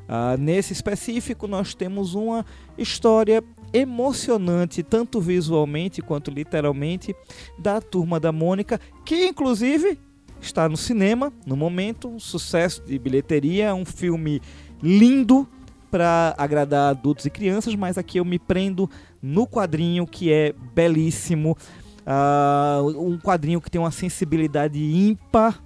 Ah, 0.08 0.36
nesse 0.38 0.72
específico, 0.72 1.46
nós 1.48 1.74
temos 1.74 2.14
uma 2.14 2.44
história 2.76 3.42
emocionante, 3.72 4.82
tanto 4.82 5.20
visualmente 5.20 6.02
quanto 6.02 6.30
literalmente, 6.30 7.14
da 7.58 7.80
Turma 7.80 8.20
da 8.20 8.32
Mônica, 8.32 8.80
que 9.04 9.26
inclusive 9.26 9.98
está 10.40 10.68
no 10.68 10.76
cinema 10.76 11.32
no 11.46 11.56
momento, 11.56 12.08
um 12.08 12.18
sucesso 12.18 12.82
de 12.84 12.98
bilheteria, 12.98 13.74
um 13.74 13.84
filme 13.84 14.40
lindo 14.82 15.48
para 15.90 16.34
agradar 16.38 16.90
adultos 16.90 17.26
e 17.26 17.30
crianças, 17.30 17.74
mas 17.74 17.96
aqui 17.98 18.18
eu 18.18 18.24
me 18.24 18.38
prendo 18.38 18.88
no 19.22 19.46
quadrinho 19.46 20.06
que 20.06 20.32
é 20.32 20.54
belíssimo, 20.74 21.56
Ah, 22.04 22.80
um 22.82 23.16
quadrinho 23.16 23.60
que 23.60 23.70
tem 23.70 23.80
uma 23.80 23.92
sensibilidade 23.92 24.76
ímpar. 24.76 25.62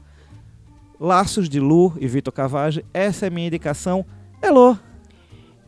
Laços 1.01 1.49
de 1.49 1.59
Lu 1.61 1.95
e 1.99 2.07
Vitor 2.07 2.33
Cavage, 2.33 2.85
essa 2.93 3.27
é 3.27 3.29
a 3.29 3.31
minha 3.31 3.47
indicação. 3.47 4.05
Elô, 4.43 4.77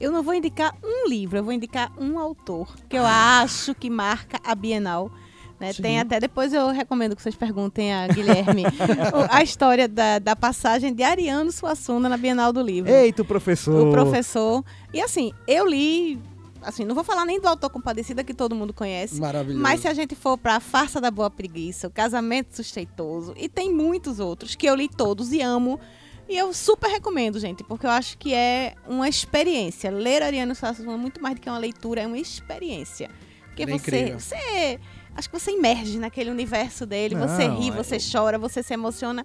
Eu 0.00 0.12
não 0.12 0.22
vou 0.22 0.34
indicar 0.34 0.74
um 0.82 1.08
livro, 1.08 1.38
eu 1.38 1.44
vou 1.44 1.52
indicar 1.52 1.92
um 1.98 2.18
autor 2.18 2.68
que 2.88 2.96
eu 2.96 3.04
acho 3.04 3.74
que 3.74 3.90
marca 3.90 4.38
a 4.44 4.54
Bienal. 4.54 5.10
né? 5.58 5.72
Tem 5.72 5.98
até, 5.98 6.20
depois 6.20 6.52
eu 6.52 6.68
recomendo 6.68 7.16
que 7.16 7.22
vocês 7.22 7.34
perguntem 7.34 7.92
a 7.92 8.06
Guilherme 8.06 8.62
a 9.28 9.42
história 9.42 9.88
da, 9.88 10.20
da 10.20 10.36
passagem 10.36 10.94
de 10.94 11.02
Ariano 11.02 11.50
Suassuna 11.50 12.08
na 12.08 12.16
Bienal 12.16 12.52
do 12.52 12.62
Livro. 12.62 12.90
eita 12.90 13.22
o 13.22 13.24
professor. 13.24 13.88
o 13.88 13.90
professor. 13.90 14.64
E 14.94 15.00
assim, 15.00 15.32
eu 15.48 15.66
li, 15.66 16.16
assim, 16.62 16.84
não 16.84 16.94
vou 16.94 17.02
falar 17.02 17.24
nem 17.24 17.40
do 17.40 17.48
autor 17.48 17.68
compadecida 17.70 18.22
que 18.22 18.32
todo 18.32 18.54
mundo 18.54 18.72
conhece. 18.72 19.20
Maravilhoso. 19.20 19.60
Mas 19.60 19.80
se 19.80 19.88
a 19.88 19.94
gente 19.94 20.14
for 20.14 20.38
pra 20.38 20.60
Farsa 20.60 21.00
da 21.00 21.10
Boa 21.10 21.28
Preguiça, 21.28 21.88
o 21.88 21.90
Casamento 21.90 22.54
Suspeitoso, 22.54 23.34
e 23.36 23.48
tem 23.48 23.74
muitos 23.74 24.20
outros 24.20 24.54
que 24.54 24.68
eu 24.68 24.76
li 24.76 24.88
todos 24.88 25.32
e 25.32 25.42
amo. 25.42 25.80
E 26.28 26.36
eu 26.36 26.52
super 26.52 26.88
recomendo, 26.90 27.40
gente, 27.40 27.64
porque 27.64 27.86
eu 27.86 27.90
acho 27.90 28.18
que 28.18 28.34
é 28.34 28.74
uma 28.86 29.08
experiência. 29.08 29.90
Ler 29.90 30.22
Ariano 30.22 30.54
Suassuna 30.54 30.92
é 30.92 30.96
muito 30.96 31.22
mais 31.22 31.34
do 31.36 31.40
que 31.40 31.48
uma 31.48 31.58
leitura, 31.58 32.02
é 32.02 32.06
uma 32.06 32.18
experiência. 32.18 33.08
Porque 33.46 33.62
é 33.62 33.66
você, 33.66 33.74
incrível. 33.74 34.20
você. 34.20 34.80
Acho 35.16 35.30
que 35.30 35.40
você 35.40 35.50
emerge 35.52 35.98
naquele 35.98 36.30
universo 36.30 36.84
dele, 36.86 37.14
você 37.16 37.48
Não, 37.48 37.58
ri, 37.60 37.68
é- 37.70 37.72
você 37.72 37.96
chora, 37.98 38.38
você 38.38 38.62
se 38.62 38.74
emociona. 38.74 39.24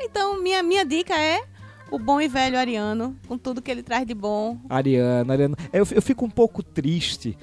Então, 0.00 0.42
minha, 0.42 0.62
minha 0.62 0.84
dica 0.84 1.14
é 1.16 1.42
o 1.90 1.98
bom 1.98 2.20
e 2.20 2.28
velho 2.28 2.58
Ariano, 2.58 3.16
com 3.26 3.36
tudo 3.38 3.60
que 3.62 3.70
ele 3.70 3.82
traz 3.82 4.06
de 4.06 4.14
bom. 4.14 4.58
Ariana, 4.68 5.32
Ariana. 5.32 5.56
Eu, 5.72 5.86
eu 5.90 6.02
fico 6.02 6.24
um 6.24 6.30
pouco 6.30 6.62
triste. 6.62 7.36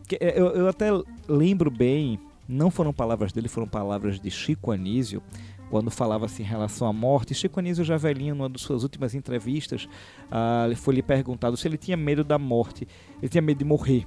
porque 0.00 0.18
eu, 0.20 0.46
eu 0.48 0.68
até 0.68 0.88
lembro 1.28 1.70
bem, 1.70 2.18
não 2.48 2.70
foram 2.70 2.92
palavras 2.92 3.32
dele, 3.32 3.48
foram 3.48 3.68
palavras 3.68 4.18
de 4.18 4.30
Chico 4.30 4.70
Anísio, 4.70 5.22
quando 5.70 5.90
falava-se 5.90 6.42
em 6.42 6.44
relação 6.44 6.86
à 6.88 6.92
morte. 6.92 7.34
Chico 7.34 7.60
Anísio, 7.60 7.84
já 7.84 7.96
velhinho, 7.96 8.34
numa 8.34 8.48
das 8.48 8.62
suas 8.62 8.82
últimas 8.82 9.14
entrevistas, 9.14 9.88
ah, 10.30 10.66
foi 10.76 10.94
lhe 10.94 11.02
perguntado 11.02 11.56
se 11.56 11.66
ele 11.68 11.76
tinha 11.76 11.96
medo 11.96 12.24
da 12.24 12.38
morte. 12.38 12.86
Ele 13.20 13.28
tinha 13.28 13.42
medo 13.42 13.58
de 13.58 13.64
morrer. 13.64 14.06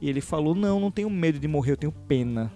E 0.00 0.08
ele 0.08 0.20
falou: 0.20 0.54
Não, 0.54 0.80
não 0.80 0.90
tenho 0.90 1.08
medo 1.10 1.38
de 1.38 1.46
morrer, 1.46 1.72
eu 1.72 1.76
tenho 1.76 1.92
pena. 1.92 2.50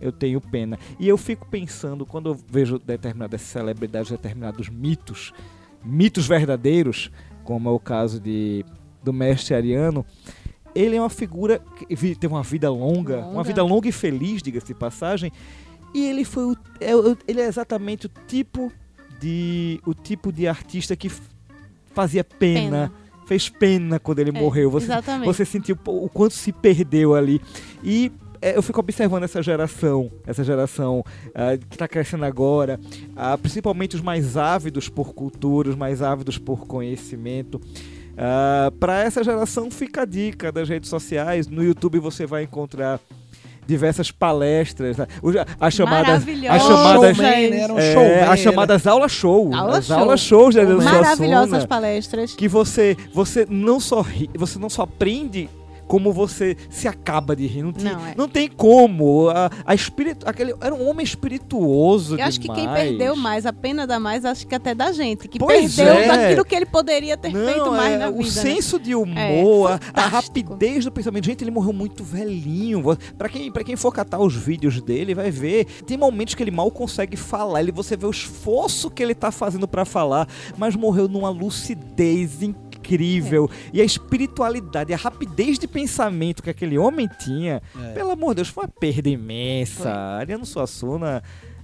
Eu 0.00 0.10
tenho 0.10 0.40
pena. 0.40 0.78
E 0.98 1.06
eu 1.06 1.18
fico 1.18 1.46
pensando, 1.46 2.06
quando 2.06 2.30
eu 2.30 2.34
vejo 2.48 2.78
determinadas 2.78 3.42
celebridades, 3.42 4.10
determinados 4.10 4.68
mitos, 4.70 5.32
mitos 5.84 6.26
verdadeiros, 6.26 7.10
como 7.44 7.68
é 7.68 7.72
o 7.72 7.78
caso 7.78 8.18
de, 8.18 8.64
do 9.04 9.12
mestre 9.12 9.54
Ariano, 9.54 10.04
ele 10.74 10.96
é 10.96 11.00
uma 11.00 11.10
figura 11.10 11.58
que 11.58 11.84
teve 12.14 12.28
uma 12.32 12.42
vida 12.42 12.70
longa, 12.70 13.18
uma 13.18 13.26
Longa. 13.26 13.42
vida 13.42 13.62
longa 13.62 13.88
e 13.88 13.92
feliz, 13.92 14.42
diga-se 14.42 14.68
de 14.68 14.74
passagem, 14.74 15.30
e 15.92 16.06
ele 16.06 16.24
foi 16.24 16.44
o- 16.52 16.56
ele 17.26 17.40
é 17.40 17.46
exatamente 17.46 18.06
o 18.06 18.10
tipo 18.26 18.72
de 19.20 19.80
o 19.86 19.92
tipo 19.94 20.32
de 20.32 20.48
artista 20.48 20.96
que 20.96 21.10
fazia 21.94 22.24
pena, 22.24 22.90
fez 23.26 23.48
pena 23.48 23.98
quando 24.00 24.20
ele 24.20 24.30
É, 24.30 24.40
morreu. 24.40 24.70
Você, 24.70 24.86
exatamente. 24.86 25.26
você 25.26 25.44
sentiu 25.44 25.76
o 25.86 26.08
quanto 26.08 26.34
se 26.34 26.52
perdeu 26.52 27.14
ali. 27.14 27.40
E 27.84 28.10
é, 28.40 28.56
eu 28.56 28.62
fico 28.62 28.80
observando 28.80 29.24
essa 29.24 29.42
geração, 29.42 30.10
essa 30.26 30.42
geração 30.42 31.04
ah, 31.34 31.56
que 31.58 31.74
está 31.74 31.86
crescendo 31.86 32.24
agora, 32.24 32.80
ah, 33.14 33.36
principalmente 33.36 33.96
os 33.96 34.02
mais 34.02 34.36
ávidos 34.36 34.88
por 34.88 35.12
cultura, 35.12 35.68
os 35.68 35.76
mais 35.76 36.00
ávidos 36.00 36.38
por 36.38 36.66
conhecimento. 36.66 37.60
para 38.78 39.02
essa 39.02 39.22
geração 39.22 39.70
fica 39.70 40.02
a 40.02 40.04
dica 40.04 40.50
das 40.50 40.68
redes 40.68 40.88
sociais. 40.88 41.46
No 41.48 41.62
YouTube 41.62 41.98
você 41.98 42.24
vai 42.26 42.44
encontrar 42.44 42.98
diversas 43.70 44.10
palestras, 44.10 44.96
né? 44.96 45.06
As 45.60 45.74
chamadas, 45.74 46.24
Maravilhosa. 46.24 46.54
as 46.56 46.62
chamadas, 46.62 47.16
Showman, 47.16 47.50
né? 47.50 47.66
Um 47.72 47.78
é, 47.78 47.92
showman, 47.92 48.20
as 48.32 48.40
chamadas 48.40 48.86
aula 48.86 49.08
show, 49.08 49.54
Aula 49.54 49.78
as 49.78 49.86
show. 49.86 49.96
aulas 49.96 50.20
shows 50.20 50.54
da 50.56 50.62
Adriano 50.62 50.82
Maravilhosas 50.82 51.48
Suassuna, 51.50 51.68
palestras. 51.68 52.34
que 52.34 52.48
você 52.48 52.96
você 53.14 53.46
não 53.48 53.78
só 53.78 54.00
ri, 54.00 54.28
você 54.34 54.58
não 54.58 54.68
só 54.68 54.82
aprende 54.82 55.48
como 55.90 56.12
você 56.12 56.56
se 56.70 56.86
acaba 56.86 57.34
de 57.34 57.48
rir. 57.48 57.62
Não, 57.64 57.72
tem- 57.72 57.84
Não, 57.92 58.06
é. 58.06 58.14
não 58.16 58.28
tem 58.28 58.48
como. 58.48 59.28
A, 59.28 59.50
a 59.66 59.74
espírito, 59.74 60.24
aquele, 60.28 60.54
era 60.60 60.72
um 60.72 60.88
homem 60.88 61.02
espirituoso 61.04 62.16
Eu 62.16 62.24
acho 62.24 62.40
que 62.40 62.46
quem 62.48 62.62
demais. 62.64 62.88
perdeu 62.90 63.16
mais, 63.16 63.44
a 63.44 63.52
pena 63.52 63.88
da 63.88 63.98
mais, 63.98 64.24
acho 64.24 64.46
que 64.46 64.54
até 64.54 64.72
da 64.72 64.92
gente. 64.92 65.26
Que 65.26 65.38
Pois 65.38 65.74
perdeu 65.74 65.94
é. 65.94 66.06
daquilo 66.06 66.44
que 66.44 66.54
ele 66.54 66.66
poderia 66.66 67.16
ter 67.16 67.32
Não, 67.32 67.44
feito 67.44 67.70
mais 67.72 67.94
é, 67.94 67.98
na 67.98 68.08
o 68.08 68.12
vida. 68.22 68.24
né? 68.24 68.30
senso 68.30 68.78
de 68.78 68.94
humor, 68.94 69.70
É, 69.70 69.72
a- 69.72 69.74
a, 69.74 69.78
fantástico. 69.80 70.16
rapidez 70.16 70.84
do 70.84 70.92
pensamento. 70.92 71.24
Gente, 71.26 71.42
ele 71.42 71.50
morreu 71.50 71.72
muito 71.72 72.04
velhinho. 72.04 72.96
Pra 73.18 73.28
quem, 73.28 73.50
pra 73.50 73.64
quem 73.64 73.74
for 73.74 73.90
catar 73.92 74.20
os 74.20 74.34
vídeos 74.36 74.80
dele, 74.80 75.12
vai 75.14 75.30
ver. 75.32 75.64
Tem 75.86 75.96
momentos 75.96 76.36
que 76.36 76.42
ele 76.42 76.52
mal 76.52 76.70
consegue 76.70 77.16
falar. 77.16 77.60
Ele, 77.60 77.72
você 77.72 77.96
vê 77.96 78.06
o 78.06 78.10
esforço 78.10 78.88
que 78.90 79.02
ele 79.02 79.14
tá 79.14 79.32
fazendo 79.32 79.66
pra 79.66 79.84
falar, 79.84 80.28
mas 80.56 80.76
morreu 80.76 81.08
numa 81.08 81.30
lucidez 81.30 82.42
incrível. 82.42 82.69
É. 82.94 83.70
E 83.72 83.80
a 83.80 83.84
espiritualidade, 83.84 84.92
a 84.92 84.96
rapidez 84.96 85.58
de 85.58 85.66
pensamento 85.66 86.42
que 86.42 86.50
aquele 86.50 86.78
homem 86.78 87.08
tinha, 87.18 87.62
É. 87.78 87.92
pelo 87.92 88.10
amor 88.10 88.30
de 88.30 88.36
Deus, 88.36 88.48
foi 88.48 88.64
uma 88.64 88.68
perda 88.68 89.08
imensa. 89.08 89.90
Ariano 89.90 90.44
Suassuna. 90.46 91.22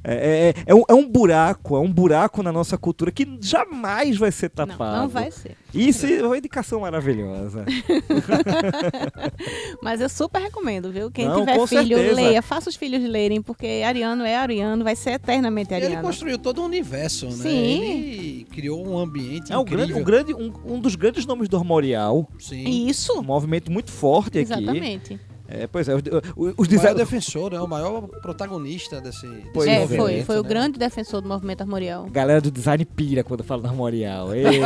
É, 0.09 0.51
é, 0.51 0.55
é 0.67 0.75
um, 0.75 0.83
é 0.89 0.95
um 0.95 1.09
buraco, 1.09 1.75
é 1.77 1.81
um 1.81 1.93
buraco 1.93 2.41
na 2.41 2.53
nossa 2.53 2.79
cultura 2.79 3.11
que 3.11 3.27
jamais 3.41 4.17
vai 4.17 4.31
ser 4.31 4.53
Não, 4.57 4.67
tapado. 4.67 5.01
não 5.03 5.09
vai 5.09 5.33
ser. 5.33 5.57
Isso 5.75 6.07
é 6.07 6.23
uma 6.23 6.39
indicação 6.39 6.81
maravilhosa. 6.81 7.65
Mas 9.83 10.01
eu 10.01 10.09
super 10.09 10.41
recomendo, 10.41 10.93
viu? 10.93 11.11
Quem 11.11 11.27
Não, 11.27 11.41
tiver 11.41 11.55
filho, 11.67 11.97
certeza. 11.97 12.15
leia. 12.15 12.41
Faça 12.43 12.71
os 12.71 12.77
filhos 12.77 13.03
lerem, 13.03 13.43
porque 13.43 13.83
Ariano 13.85 14.25
é 14.25 14.37
Ariano, 14.37 14.85
vai 14.85 14.95
ser 14.95 15.11
eternamente 15.13 15.75
Ele 15.75 15.87
Ariano. 15.87 16.03
construiu 16.03 16.39
todo 16.39 16.63
um 16.63 16.65
universo, 16.65 17.27
né? 17.27 17.33
Sim. 17.33 17.83
Ele 17.83 18.47
criou 18.53 18.87
um 18.87 18.97
ambiente 18.99 19.53
É 19.53 19.59
um 19.59 19.65
grande, 19.65 19.93
um, 19.93 20.05
grande 20.05 20.35
um, 20.35 20.53
um 20.65 20.81
dos 20.81 20.95
grandes 20.95 21.27
nomes 21.27 21.49
do 21.49 21.57
Armorial. 21.57 22.29
Um 22.35 22.39
Sim. 22.41 22.87
Isso, 22.87 23.21
movimento 23.23 23.73
muito 23.73 23.91
forte 23.91 24.39
aqui. 24.39 24.53
exatamente. 24.53 25.21
É, 25.49 25.67
pois 25.67 25.89
é, 25.89 25.95
os, 25.95 26.03
os, 26.37 26.55
os 26.59 26.67
O 26.67 26.95
defensor, 26.95 27.53
né? 27.53 27.61
O 27.61 27.69
maior 27.69 28.03
protagonista 28.21 29.01
desse, 29.01 29.27
desse 29.27 29.51
Pois 29.53 29.69
é, 29.69 29.81
movimento, 29.81 30.03
foi, 30.03 30.23
foi 30.25 30.39
o 30.41 30.43
né? 30.43 30.49
grande 30.49 30.79
defensor 30.79 31.21
do 31.21 31.29
movimento 31.29 31.61
armorial. 31.61 32.07
Galera 32.07 32.41
do 32.41 32.51
design 32.51 32.85
pira 32.85 33.23
quando 33.23 33.45
fala 33.45 33.63
do 33.63 33.69
Armorial. 33.69 34.35
Ei, 34.35 34.61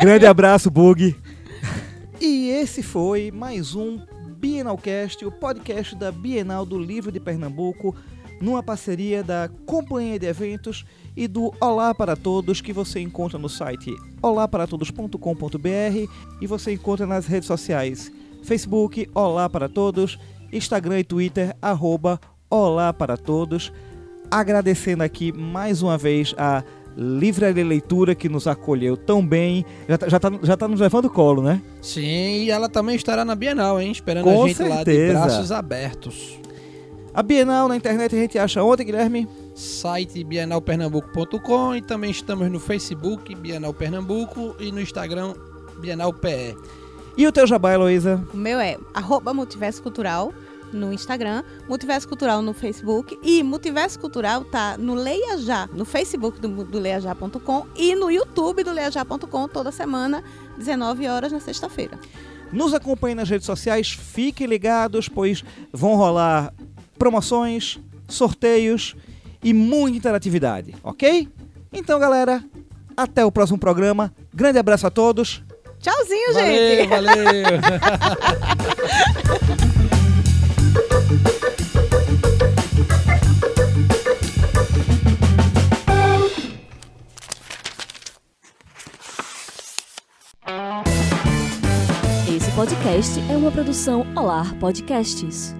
grande 0.00 0.26
abraço, 0.26 0.70
Bug. 0.70 1.16
E 2.20 2.48
esse 2.50 2.82
foi 2.82 3.30
mais 3.30 3.74
um 3.74 4.00
Bienalcast, 4.36 5.24
o 5.24 5.30
podcast 5.30 5.94
da 5.94 6.10
Bienal 6.10 6.66
do 6.66 6.78
Livro 6.78 7.12
de 7.12 7.20
Pernambuco, 7.20 7.94
numa 8.40 8.62
parceria 8.62 9.22
da 9.22 9.48
Companhia 9.64 10.18
de 10.18 10.26
Eventos 10.26 10.84
e 11.16 11.28
do 11.28 11.52
Olá 11.60 11.94
para 11.94 12.16
Todos, 12.16 12.60
que 12.60 12.72
você 12.72 12.98
encontra 13.00 13.38
no 13.38 13.48
site 13.48 13.94
olaparatodos.com.br 14.20 16.10
e 16.40 16.46
você 16.46 16.72
encontra 16.72 17.06
nas 17.06 17.26
redes 17.26 17.46
sociais 17.46 18.10
Facebook, 18.44 19.08
Olá 19.14 19.48
para 19.48 19.68
Todos, 19.68 20.18
Instagram 20.52 21.00
e 21.00 21.04
Twitter, 21.04 21.56
arroba 21.60 22.20
Olá 22.50 22.92
para 22.92 23.16
Todos. 23.16 23.72
Agradecendo 24.30 25.02
aqui 25.02 25.32
mais 25.32 25.82
uma 25.82 25.96
vez 25.96 26.34
a 26.36 26.62
Livraria 26.96 27.64
Leitura 27.64 28.14
que 28.14 28.28
nos 28.28 28.46
acolheu 28.46 28.96
tão 28.96 29.26
bem. 29.26 29.64
Já 29.88 29.98
tá, 29.98 30.08
já 30.08 30.20
tá, 30.20 30.30
já 30.42 30.56
tá 30.56 30.68
nos 30.68 30.80
levando 30.80 31.08
colo, 31.08 31.42
né? 31.42 31.60
Sim, 31.80 32.44
e 32.44 32.50
ela 32.50 32.68
também 32.68 32.94
estará 32.96 33.24
na 33.24 33.34
Bienal, 33.34 33.80
hein? 33.80 33.90
Esperando 33.90 34.24
Com 34.24 34.44
a 34.44 34.48
gente 34.48 34.62
lá 34.62 34.68
de 34.68 34.92
certeza. 34.92 35.12
braços 35.12 35.52
abertos. 35.52 36.38
A 37.12 37.22
Bienal 37.22 37.68
na 37.68 37.76
internet 37.76 38.14
a 38.14 38.18
gente 38.18 38.38
acha 38.38 38.62
onde, 38.62 38.84
Guilherme? 38.84 39.26
Site 39.54 40.22
bienalpernambuco.com 40.24 41.76
e 41.76 41.80
também 41.80 42.10
estamos 42.10 42.50
no 42.50 42.60
Facebook 42.60 43.34
Bienal 43.36 43.72
Pernambuco 43.72 44.54
e 44.58 44.70
no 44.70 44.80
Instagram 44.80 45.32
Bienal 45.80 46.12
PE. 46.12 46.56
E 47.16 47.26
o 47.26 47.32
teu 47.32 47.46
jabá, 47.46 47.72
Heloísa? 47.72 48.22
O 48.32 48.36
meu 48.36 48.58
é 48.58 48.76
arroba 48.92 49.32
Multiverso 49.32 49.82
Cultural 49.82 50.32
no 50.72 50.92
Instagram, 50.92 51.44
Multiverso 51.68 52.08
Cultural 52.08 52.42
no 52.42 52.52
Facebook 52.52 53.16
e 53.22 53.42
Multiverso 53.44 54.00
Cultural 54.00 54.44
tá 54.44 54.76
no 54.76 54.94
Leia 54.94 55.38
Já, 55.38 55.68
no 55.68 55.84
Facebook 55.84 56.40
do, 56.40 56.64
do 56.64 56.78
leiajá.com 56.80 57.66
e 57.76 57.94
no 57.94 58.10
YouTube 58.10 58.64
do 58.64 58.72
leiajá.com 58.72 59.48
toda 59.48 59.70
semana, 59.70 60.24
19 60.58 61.06
horas 61.06 61.30
na 61.30 61.38
sexta-feira. 61.38 61.98
Nos 62.52 62.74
acompanhe 62.74 63.14
nas 63.14 63.30
redes 63.30 63.46
sociais, 63.46 63.90
fiquem 63.90 64.48
ligados, 64.48 65.08
pois 65.08 65.44
vão 65.72 65.94
rolar 65.94 66.52
promoções, 66.98 67.78
sorteios 68.08 68.96
e 69.42 69.54
muita 69.54 69.98
interatividade, 69.98 70.74
ok? 70.82 71.28
Então, 71.72 71.98
galera, 72.00 72.44
até 72.96 73.24
o 73.24 73.32
próximo 73.32 73.58
programa. 73.58 74.12
Grande 74.32 74.58
abraço 74.58 74.86
a 74.86 74.90
todos. 74.90 75.42
Tchauzinho, 75.84 76.32
Valeu, 76.32 76.50
gente! 76.50 76.88
valeu! 76.88 78.44
Esse 92.34 92.50
podcast 92.52 93.20
é 93.30 93.36
uma 93.36 93.50
produção 93.50 94.06
Olar 94.16 94.54
Podcasts. 94.56 95.54